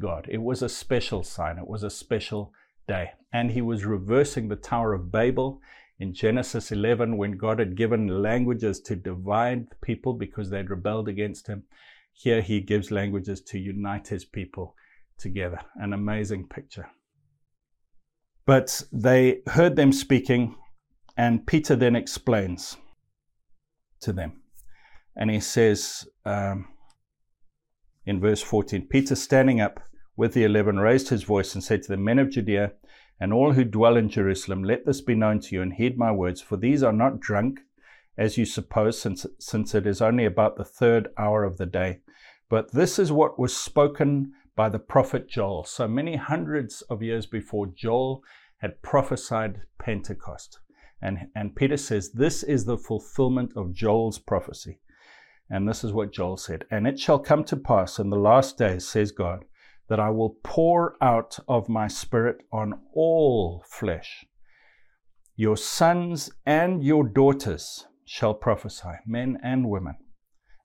God. 0.00 0.26
It 0.28 0.42
was 0.42 0.62
a 0.62 0.68
special 0.68 1.22
sign, 1.22 1.58
it 1.58 1.68
was 1.68 1.82
a 1.82 1.90
special 1.90 2.52
day. 2.88 3.12
And 3.32 3.52
he 3.52 3.62
was 3.62 3.84
reversing 3.84 4.48
the 4.48 4.56
Tower 4.56 4.94
of 4.94 5.12
Babel 5.12 5.60
in 6.00 6.14
Genesis 6.14 6.72
11 6.72 7.16
when 7.16 7.32
God 7.32 7.58
had 7.58 7.76
given 7.76 8.22
languages 8.22 8.80
to 8.80 8.96
divide 8.96 9.66
people 9.82 10.14
because 10.14 10.50
they'd 10.50 10.70
rebelled 10.70 11.08
against 11.08 11.46
him. 11.46 11.64
Here 12.12 12.40
he 12.40 12.60
gives 12.60 12.90
languages 12.90 13.40
to 13.42 13.58
unite 13.58 14.08
his 14.08 14.24
people 14.24 14.74
together. 15.18 15.60
An 15.76 15.92
amazing 15.92 16.48
picture. 16.48 16.88
But 18.46 18.82
they 18.90 19.42
heard 19.46 19.76
them 19.76 19.92
speaking, 19.92 20.56
and 21.16 21.46
Peter 21.46 21.76
then 21.76 21.94
explains 21.94 22.76
to 24.00 24.12
them. 24.12 24.42
And 25.14 25.30
he 25.30 25.40
says 25.40 26.08
um, 26.24 26.68
in 28.06 28.20
verse 28.20 28.42
14 28.42 28.86
Peter 28.88 29.14
standing 29.14 29.60
up 29.60 29.80
with 30.20 30.34
the 30.34 30.44
eleven 30.44 30.78
raised 30.78 31.08
his 31.08 31.22
voice 31.22 31.54
and 31.54 31.64
said 31.64 31.82
to 31.82 31.88
the 31.88 31.96
men 31.96 32.18
of 32.18 32.28
Judea 32.28 32.72
and 33.18 33.32
all 33.32 33.54
who 33.54 33.64
dwell 33.64 33.96
in 33.96 34.10
Jerusalem, 34.10 34.62
Let 34.62 34.84
this 34.84 35.00
be 35.00 35.14
known 35.14 35.40
to 35.40 35.54
you 35.54 35.62
and 35.62 35.72
heed 35.72 35.96
my 35.96 36.12
words, 36.12 36.42
for 36.42 36.58
these 36.58 36.82
are 36.82 36.92
not 36.92 37.20
drunk, 37.20 37.60
as 38.18 38.36
you 38.36 38.44
suppose, 38.44 39.00
since, 39.00 39.24
since 39.38 39.74
it 39.74 39.86
is 39.86 40.02
only 40.02 40.26
about 40.26 40.58
the 40.58 40.64
third 40.64 41.08
hour 41.16 41.42
of 41.42 41.56
the 41.56 41.64
day. 41.64 42.00
But 42.50 42.70
this 42.72 42.98
is 42.98 43.10
what 43.10 43.38
was 43.38 43.56
spoken 43.56 44.34
by 44.54 44.68
the 44.68 44.78
prophet 44.78 45.26
Joel. 45.26 45.64
So 45.64 45.88
many 45.88 46.16
hundreds 46.16 46.82
of 46.82 47.02
years 47.02 47.24
before, 47.24 47.68
Joel 47.68 48.22
had 48.58 48.82
prophesied 48.82 49.62
Pentecost. 49.78 50.58
And, 51.00 51.28
and 51.34 51.56
Peter 51.56 51.78
says, 51.78 52.12
This 52.12 52.42
is 52.42 52.66
the 52.66 52.76
fulfillment 52.76 53.52
of 53.56 53.72
Joel's 53.72 54.18
prophecy. 54.18 54.80
And 55.48 55.66
this 55.66 55.82
is 55.82 55.94
what 55.94 56.12
Joel 56.12 56.36
said. 56.36 56.66
And 56.70 56.86
it 56.86 57.00
shall 57.00 57.18
come 57.18 57.42
to 57.44 57.56
pass 57.56 57.98
in 57.98 58.10
the 58.10 58.18
last 58.18 58.58
days, 58.58 58.86
says 58.86 59.12
God, 59.12 59.46
that 59.90 60.00
I 60.00 60.08
will 60.08 60.36
pour 60.44 60.96
out 61.02 61.38
of 61.48 61.68
my 61.68 61.88
Spirit 61.88 62.44
on 62.52 62.80
all 62.94 63.64
flesh. 63.68 64.24
Your 65.34 65.56
sons 65.56 66.30
and 66.46 66.82
your 66.82 67.02
daughters 67.02 67.86
shall 68.04 68.32
prophesy, 68.32 69.00
men 69.04 69.36
and 69.42 69.68
women. 69.68 69.96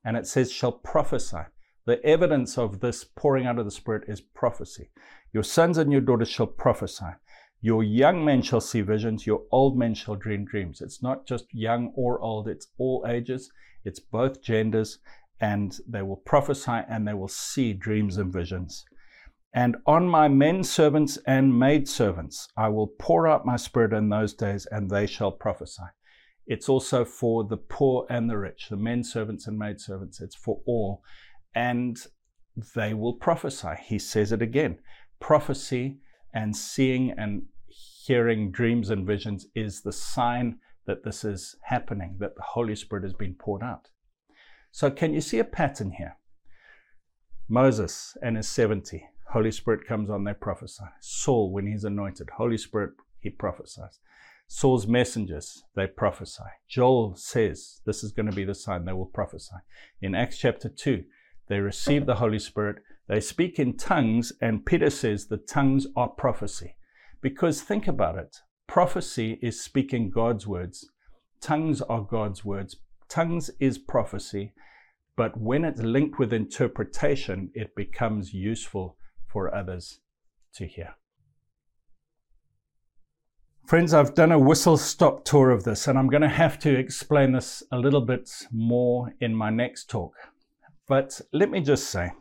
And 0.06 0.16
it 0.16 0.28
says, 0.28 0.52
shall 0.52 0.74
prophesy. 0.74 1.42
The 1.88 2.04
evidence 2.06 2.56
of 2.56 2.82
this 2.82 3.04
pouring 3.04 3.48
out 3.48 3.58
of 3.58 3.66
the 3.66 3.72
Spirit 3.72 4.04
is 4.08 4.22
prophecy. 4.22 4.92
Your 5.34 5.44
sons 5.44 5.80
and 5.80 5.92
your 5.92 6.02
daughters 6.02 6.30
shall 6.30 6.48
prophesy. 6.48 7.16
Your 7.62 7.84
young 7.84 8.24
men 8.24 8.44
shall 8.44 8.62
see 8.62 8.82
visions, 8.82 9.26
your 9.26 9.42
old 9.52 9.76
men 9.76 9.96
shall 9.96 10.16
dream 10.16 10.46
dreams. 10.46 10.82
It's 10.82 11.02
not 11.02 11.26
just 11.26 11.46
young 11.52 11.92
or 11.96 12.20
old, 12.22 12.48
it's 12.48 12.68
all 12.78 13.04
ages, 13.10 13.50
it's 13.84 14.00
both 14.00 14.44
genders, 14.44 15.00
and 15.42 15.76
they 15.88 16.04
will 16.04 16.18
prophesy 16.18 16.82
and 16.88 17.08
they 17.08 17.16
will 17.16 17.28
see 17.28 17.74
dreams 17.74 18.18
and 18.18 18.32
visions. 18.32 18.86
And 19.56 19.78
on 19.86 20.10
my 20.10 20.28
men 20.28 20.66
servants 20.66 21.18
and 21.26 21.58
maid 21.58 21.88
servants 21.88 22.50
I 22.58 22.68
will 22.68 22.88
pour 22.88 23.26
out 23.26 23.46
my 23.46 23.56
spirit 23.56 23.94
in 23.94 24.10
those 24.10 24.34
days, 24.34 24.68
and 24.70 24.92
they 24.92 25.08
shall 25.08 25.32
prophesy. 25.32 25.86
It's 26.46 26.68
also 26.68 27.06
for 27.06 27.46
the 27.46 27.56
poor 27.56 28.06
and 28.10 28.30
the 28.30 28.38
rich, 28.38 28.68
the 28.70 28.76
men 28.76 29.06
servants 29.06 29.48
and 29.48 29.58
maid 29.58 29.80
servants. 29.80 30.20
It's 30.20 30.36
for 30.36 30.62
all. 30.68 31.02
And 31.56 31.98
they 32.76 32.94
will 32.94 33.14
prophesy. 33.14 33.76
He 33.82 33.98
says 33.98 34.34
it 34.34 34.42
again. 34.42 34.80
Prophecy 35.22 36.00
and 36.34 36.54
seeing 36.54 37.12
and 37.12 37.44
hearing 38.06 38.52
dreams 38.52 38.90
and 38.90 39.08
visions 39.08 39.48
is 39.56 39.82
the 39.82 39.94
sign 39.94 40.58
that 40.86 41.06
this 41.06 41.24
is 41.24 41.56
happening, 41.64 42.18
that 42.20 42.36
the 42.36 42.44
Holy 42.44 42.76
Spirit 42.76 43.06
has 43.06 43.14
been 43.14 43.36
poured 43.36 43.64
out. 43.64 43.88
So, 44.72 44.92
can 44.92 45.14
you 45.14 45.22
see 45.22 45.40
a 45.40 45.46
pattern 45.46 45.92
here? 45.92 46.18
Moses 47.48 48.18
and 48.22 48.36
his 48.36 48.50
70 48.50 49.08
Holy 49.36 49.52
Spirit 49.52 49.86
comes 49.86 50.10
on, 50.10 50.24
they 50.24 50.34
prophesy. 50.34 50.86
Saul, 51.02 51.52
when 51.52 51.68
he's 51.68 51.84
anointed, 51.84 52.30
Holy 52.38 52.58
Spirit, 52.58 52.92
he 53.20 53.30
prophesies. 53.30 54.00
Saul's 54.48 54.88
messengers, 54.88 55.62
they 55.76 55.88
prophesy. 55.88 56.46
Joel 56.70 57.18
says 57.18 57.82
this 57.86 58.02
is 58.02 58.14
going 58.14 58.30
to 58.30 58.36
be 58.36 58.46
the 58.46 58.56
sign, 58.56 58.86
they 58.86 58.94
will 58.94 59.08
prophesy. 59.08 59.58
In 60.02 60.16
Acts 60.16 60.38
chapter 60.38 60.70
2, 60.70 61.04
they 61.50 61.60
receive 61.60 62.06
the 62.06 62.16
Holy 62.16 62.40
Spirit, 62.40 62.78
they 63.10 63.20
speak 63.20 63.60
in 63.60 63.76
tongues, 63.76 64.32
and 64.40 64.66
Peter 64.66 64.90
says 64.90 65.28
the 65.28 65.36
tongues 65.36 65.86
are 65.98 66.08
prophecy. 66.08 66.78
Because 67.22 67.62
think 67.62 67.90
about 67.90 68.18
it 68.18 68.38
prophecy 68.68 69.38
is 69.42 69.60
speaking 69.60 70.12
God's 70.12 70.48
words, 70.48 70.90
tongues 71.42 71.82
are 71.82 72.08
God's 72.10 72.46
words, 72.46 72.78
tongues 73.10 73.52
is 73.60 73.78
prophecy, 73.80 74.54
but 75.18 75.36
when 75.38 75.66
it's 75.66 75.82
linked 75.82 76.20
with 76.20 76.32
interpretation, 76.32 77.52
it 77.54 77.76
becomes 77.76 78.34
useful 78.34 78.96
for 79.36 79.54
others 79.54 80.00
to 80.54 80.66
hear. 80.66 80.96
Friends, 83.68 83.94
I've 83.94 84.16
done 84.16 84.32
a 84.32 84.40
whistle 84.40 84.78
stop 84.78 85.26
tour 85.26 85.50
of 85.50 85.66
this, 85.66 85.90
and 85.90 86.00
I'm 86.00 86.08
going 86.08 86.22
to 86.22 86.30
have 86.30 86.58
to 86.60 86.74
explain 86.74 87.34
this 87.34 87.62
a 87.70 87.78
little 87.78 88.00
bit 88.00 88.32
more 88.50 89.14
in 89.20 89.36
my 89.36 89.50
next 89.50 89.90
talk. 89.90 90.14
But 90.88 91.20
let 91.34 91.52
me 91.52 91.60
just 91.60 91.90
say 91.90 92.12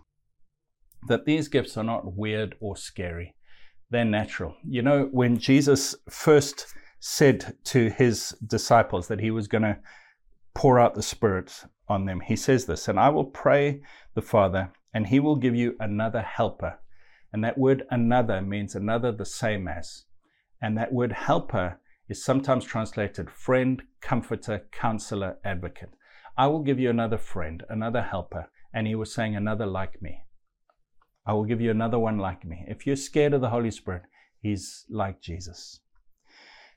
that 1.07 1.25
these 1.25 1.47
gifts 1.47 1.77
are 1.77 1.85
not 1.85 2.17
weird 2.17 2.57
or 2.59 2.77
scary, 2.77 3.37
they're 3.91 4.05
natural. 4.05 4.57
You 4.69 4.83
know, 4.83 5.09
when 5.13 5.39
Jesus 5.39 5.95
first 6.11 6.67
said 6.99 7.55
to 7.67 7.91
his 7.91 8.35
disciples 8.45 9.07
that 9.07 9.21
he 9.21 9.31
was 9.31 9.47
going 9.47 9.63
to 9.63 9.79
pour 10.53 10.81
out 10.81 10.97
the 10.97 11.03
Spirit 11.03 11.63
on 11.87 12.07
them. 12.07 12.23
He 12.27 12.35
says 12.35 12.67
this, 12.67 12.89
and 12.89 12.99
I 12.99 13.11
will 13.11 13.27
pray 13.27 13.83
the 14.15 14.23
Father, 14.23 14.73
and 14.93 15.07
he 15.07 15.21
will 15.21 15.37
give 15.37 15.55
you 15.55 15.77
another 15.79 16.23
helper. 16.23 16.81
And 17.35 17.43
that 17.43 17.59
word 17.59 17.83
another 17.91 18.41
means 18.41 18.77
another 18.77 19.11
the 19.11 19.25
same 19.25 19.67
as. 19.67 20.05
And 20.63 20.79
that 20.79 20.93
word 20.93 21.11
helper 21.11 21.81
is 22.09 22.25
sometimes 22.25 22.65
translated 22.65 23.29
friend, 23.29 23.83
comforter, 24.01 24.67
counselor, 24.71 25.39
advocate. 25.45 25.91
I 26.39 26.47
will 26.47 26.63
give 26.63 26.79
you 26.79 26.91
another 26.91 27.19
friend, 27.19 27.65
another 27.69 28.03
helper. 28.03 28.51
And 28.73 28.87
he 28.87 28.95
was 28.95 29.13
saying, 29.13 29.35
another 29.35 29.67
like 29.67 30.01
me. 30.01 30.23
I 31.27 31.33
will 31.33 31.45
give 31.45 31.61
you 31.61 31.73
another 31.73 31.99
one 31.99 32.19
like 32.19 32.45
me. 32.45 32.67
If 32.69 32.87
you're 32.87 32.95
scared 32.95 33.35
of 33.35 33.41
the 33.41 33.51
Holy 33.51 33.73
Spirit, 33.73 34.03
he's 34.41 34.85
like 34.89 35.21
Jesus. 35.21 35.81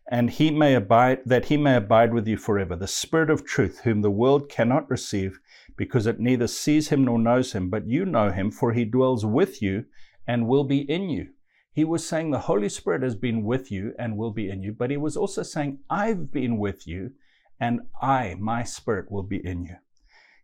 And 0.10 0.32
he 0.32 0.50
may 0.50 0.74
abide, 0.74 1.20
that 1.24 1.46
he 1.46 1.58
may 1.58 1.76
abide 1.76 2.16
with 2.16 2.28
you 2.28 2.38
forever. 2.38 2.76
The 2.76 2.88
Spirit 2.88 3.30
of 3.30 3.46
truth, 3.46 3.82
whom 3.84 4.02
the 4.02 4.10
world 4.10 4.50
cannot 4.50 4.90
receive, 4.90 5.40
because 5.76 6.08
it 6.08 6.20
neither 6.20 6.48
sees 6.48 6.88
him 6.88 7.06
nor 7.06 7.20
knows 7.20 7.52
him, 7.52 7.70
but 7.70 7.86
you 7.86 8.06
know 8.06 8.32
him, 8.32 8.50
for 8.50 8.74
he 8.74 8.86
dwells 8.86 9.24
with 9.24 9.62
you 9.62 9.86
and 10.28 10.48
will 10.48 10.64
be 10.64 10.80
in 10.80 11.10
you. 11.10 11.30
He 11.72 11.84
was 11.84 12.08
saying 12.08 12.32
the 12.32 12.40
Holy 12.40 12.70
Spirit 12.70 13.04
has 13.04 13.16
been 13.16 13.44
with 13.44 13.72
you 13.72 13.94
and 14.00 14.18
will 14.18 14.32
be 14.32 14.50
in 14.50 14.64
you, 14.64 14.74
but 14.74 14.90
he 14.90 14.98
was 14.98 15.16
also 15.16 15.44
saying, 15.44 15.80
I've 15.90 16.32
been 16.32 16.58
with 16.58 16.88
you 16.88 17.12
and 17.60 17.82
I, 18.02 18.36
my 18.40 18.64
Spirit, 18.64 19.12
will 19.12 19.24
be 19.24 19.46
in 19.46 19.64
you. 19.64 19.76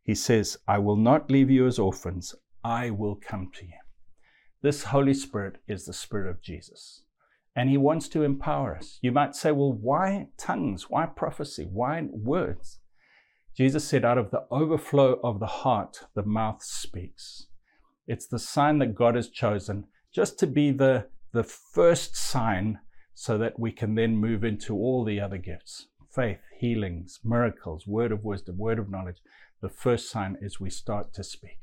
He 0.04 0.16
says, 0.16 0.58
I 0.68 0.80
will 0.80 0.98
not 0.98 1.32
leave 1.32 1.50
you 1.50 1.66
as 1.66 1.80
orphans, 1.80 2.36
I 2.64 2.90
will 2.90 3.16
come 3.16 3.52
to 3.56 3.66
you. 3.66 3.80
This 4.62 4.84
Holy 4.86 5.14
Spirit 5.14 5.58
is 5.68 5.86
the 5.86 5.94
Spirit 5.94 6.30
of 6.30 6.42
Jesus, 6.42 7.04
and 7.56 7.70
he 7.70 7.78
wants 7.78 8.08
to 8.10 8.24
empower 8.24 8.78
us. 8.78 9.00
You 9.02 9.12
might 9.12 9.36
say, 9.36 9.52
well, 9.52 9.74
why 9.74 10.28
tongues? 10.38 10.90
Why 10.90 11.06
prophecy? 11.06 11.68
Why 11.70 12.04
words? 12.10 12.80
Jesus 13.56 13.84
said, 13.84 14.06
out 14.06 14.18
of 14.18 14.32
the 14.32 14.46
overflow 14.50 15.20
of 15.24 15.40
the 15.40 15.48
heart, 15.48 16.06
the 16.16 16.24
mouth 16.24 16.64
speaks. 16.64 17.48
It's 18.08 18.28
the 18.28 18.40
sign 18.40 18.80
that 18.80 18.96
God 18.96 19.16
has 19.16 19.30
chosen 19.30 19.86
just 20.12 20.38
to 20.40 20.48
be 20.48 20.72
the 20.72 21.08
the 21.32 21.44
first 21.44 22.16
sign 22.16 22.80
so 23.16 23.38
that 23.40 23.60
we 23.60 23.72
can 23.72 23.96
then 23.96 24.16
move 24.16 24.44
into 24.44 24.76
all 24.76 25.04
the 25.04 25.20
other 25.20 25.38
gifts 25.38 25.88
faith, 26.14 26.42
healings, 26.60 27.20
miracles, 27.24 27.88
word 27.88 28.12
of 28.12 28.24
wisdom, 28.24 28.58
word 28.58 28.78
of 28.78 28.90
knowledge. 28.90 29.18
The 29.62 29.70
first 29.70 30.12
sign 30.12 30.38
is 30.42 30.60
we 30.60 30.70
start 30.70 31.12
to 31.14 31.24
speak. 31.24 31.60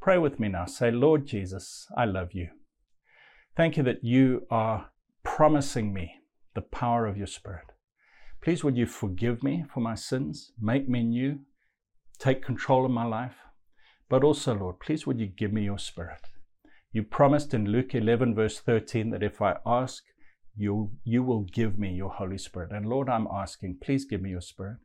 Pray 0.00 0.16
with 0.16 0.38
me 0.38 0.48
now. 0.48 0.66
Say, 0.66 0.92
Lord 0.92 1.26
Jesus, 1.26 1.88
I 1.96 2.04
love 2.04 2.32
you. 2.32 2.50
Thank 3.56 3.76
you 3.76 3.82
that 3.82 4.04
you 4.04 4.46
are 4.48 4.90
promising 5.24 5.92
me 5.92 6.20
the 6.54 6.60
power 6.60 7.06
of 7.06 7.16
your 7.16 7.26
Spirit. 7.26 7.72
Please, 8.40 8.62
would 8.62 8.76
you 8.76 8.86
forgive 8.86 9.42
me 9.42 9.64
for 9.74 9.80
my 9.80 9.96
sins, 9.96 10.52
make 10.60 10.88
me 10.88 11.02
new, 11.02 11.40
take 12.20 12.44
control 12.44 12.84
of 12.84 12.92
my 12.92 13.04
life? 13.04 13.34
But 14.08 14.24
also, 14.24 14.54
Lord, 14.54 14.80
please, 14.80 15.06
would 15.06 15.20
you 15.20 15.26
give 15.26 15.52
me 15.52 15.64
your 15.64 15.78
Spirit? 15.78 16.20
You 16.92 17.02
promised 17.02 17.52
in 17.52 17.66
Luke 17.66 17.94
11, 17.94 18.34
verse 18.34 18.58
13, 18.58 19.10
that 19.10 19.22
if 19.22 19.42
I 19.42 19.56
ask, 19.66 20.02
you, 20.56 20.90
you 21.04 21.22
will 21.22 21.42
give 21.42 21.78
me 21.78 21.92
your 21.92 22.10
Holy 22.10 22.38
Spirit. 22.38 22.72
And 22.72 22.86
Lord, 22.86 23.08
I'm 23.08 23.28
asking, 23.32 23.78
please 23.80 24.04
give 24.04 24.22
me 24.22 24.30
your 24.30 24.40
Spirit. 24.40 24.78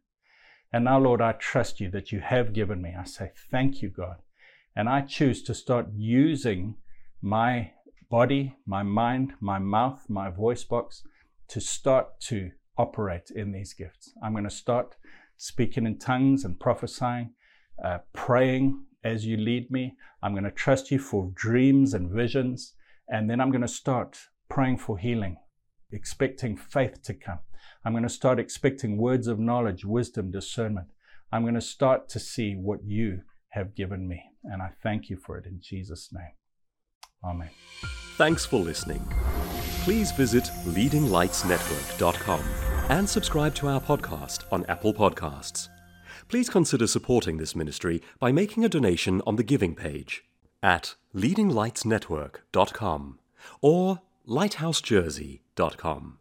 And 0.72 0.86
now, 0.86 1.00
Lord, 1.00 1.22
I 1.22 1.34
trust 1.34 1.80
you 1.80 1.90
that 1.92 2.12
you 2.12 2.20
have 2.20 2.54
given 2.54 2.82
me. 2.82 2.94
I 2.98 3.06
say, 3.06 3.32
thank 3.50 3.82
you, 3.82 3.90
God. 3.90 4.18
And 4.76 4.90
I 4.90 5.02
choose 5.02 5.42
to 5.44 5.54
start 5.54 5.88
using 5.96 6.76
my 7.22 7.72
body, 8.10 8.58
my 8.66 8.84
mind, 8.84 9.34
my 9.40 9.60
mouth, 9.60 10.06
my 10.10 10.30
voice 10.30 10.64
box 10.64 11.04
to 11.48 11.62
start 11.62 12.20
to 12.22 12.52
operate 12.78 13.32
in 13.36 13.52
these 13.52 13.74
gifts. 13.74 14.14
I'm 14.22 14.34
going 14.34 14.44
to 14.44 14.50
start 14.50 14.96
speaking 15.38 15.86
in 15.86 16.00
tongues 16.00 16.44
and 16.44 16.60
prophesying, 16.60 17.32
uh, 17.84 18.00
praying 18.14 18.84
as 19.04 19.26
you 19.26 19.38
lead 19.38 19.70
me. 19.70 19.96
I'm 20.22 20.34
going 20.34 20.44
to 20.44 20.52
trust 20.52 20.92
you 20.92 21.00
for 21.00 21.32
dreams 21.34 21.94
and 21.94 22.10
visions. 22.10 22.74
And 23.08 23.30
then 23.30 23.42
I'm 23.42 23.52
going 23.52 23.62
to 23.62 23.68
start 23.68 24.18
praying 24.50 24.78
for 24.78 24.98
healing, 24.98 25.38
expecting 25.92 26.56
faith 26.56 27.02
to 27.04 27.14
come. 27.14 27.40
I'm 27.86 27.94
going 27.94 28.04
to 28.04 28.10
start 28.10 28.40
expecting 28.40 28.98
words 28.98 29.28
of 29.28 29.40
knowledge, 29.40 29.84
wisdom, 29.84 30.32
discernment. 30.32 30.88
I'm 31.32 31.44
going 31.44 31.56
to 31.56 31.62
start 31.62 32.10
to 32.10 32.20
see 32.20 32.54
what 32.56 32.84
you 32.84 33.22
have 33.50 33.76
given 33.76 34.08
me. 34.08 34.24
And 34.44 34.62
I 34.62 34.70
thank 34.82 35.10
you 35.10 35.18
for 35.18 35.38
it 35.38 35.46
in 35.46 35.60
Jesus' 35.62 36.10
name. 36.12 36.34
Amen. 37.24 37.50
Thanks 38.18 38.46
for 38.46 38.60
listening. 38.60 39.06
Please 39.84 40.12
visit 40.12 40.46
leadinglightsnetwork.com 40.66 42.44
and 42.90 43.10
subscribe 43.10 43.56
to 43.56 43.68
our 43.68 43.82
podcast 43.82 44.44
on 44.52 44.66
Apple 44.68 44.94
Podcasts 44.94 45.70
please 46.28 46.50
consider 46.50 46.88
supporting 46.88 47.38
this 47.38 47.56
ministry 47.56 48.02
by 48.20 48.32
making 48.32 48.66
a 48.66 48.70
donation 48.70 49.22
on 49.28 49.36
the 49.36 49.44
giving 49.44 49.76
page 49.76 50.24
at 50.62 50.96
leadinglightsnetwork.com 51.16 53.20
or 53.62 54.02
lighthousejersey.com. 54.28 56.18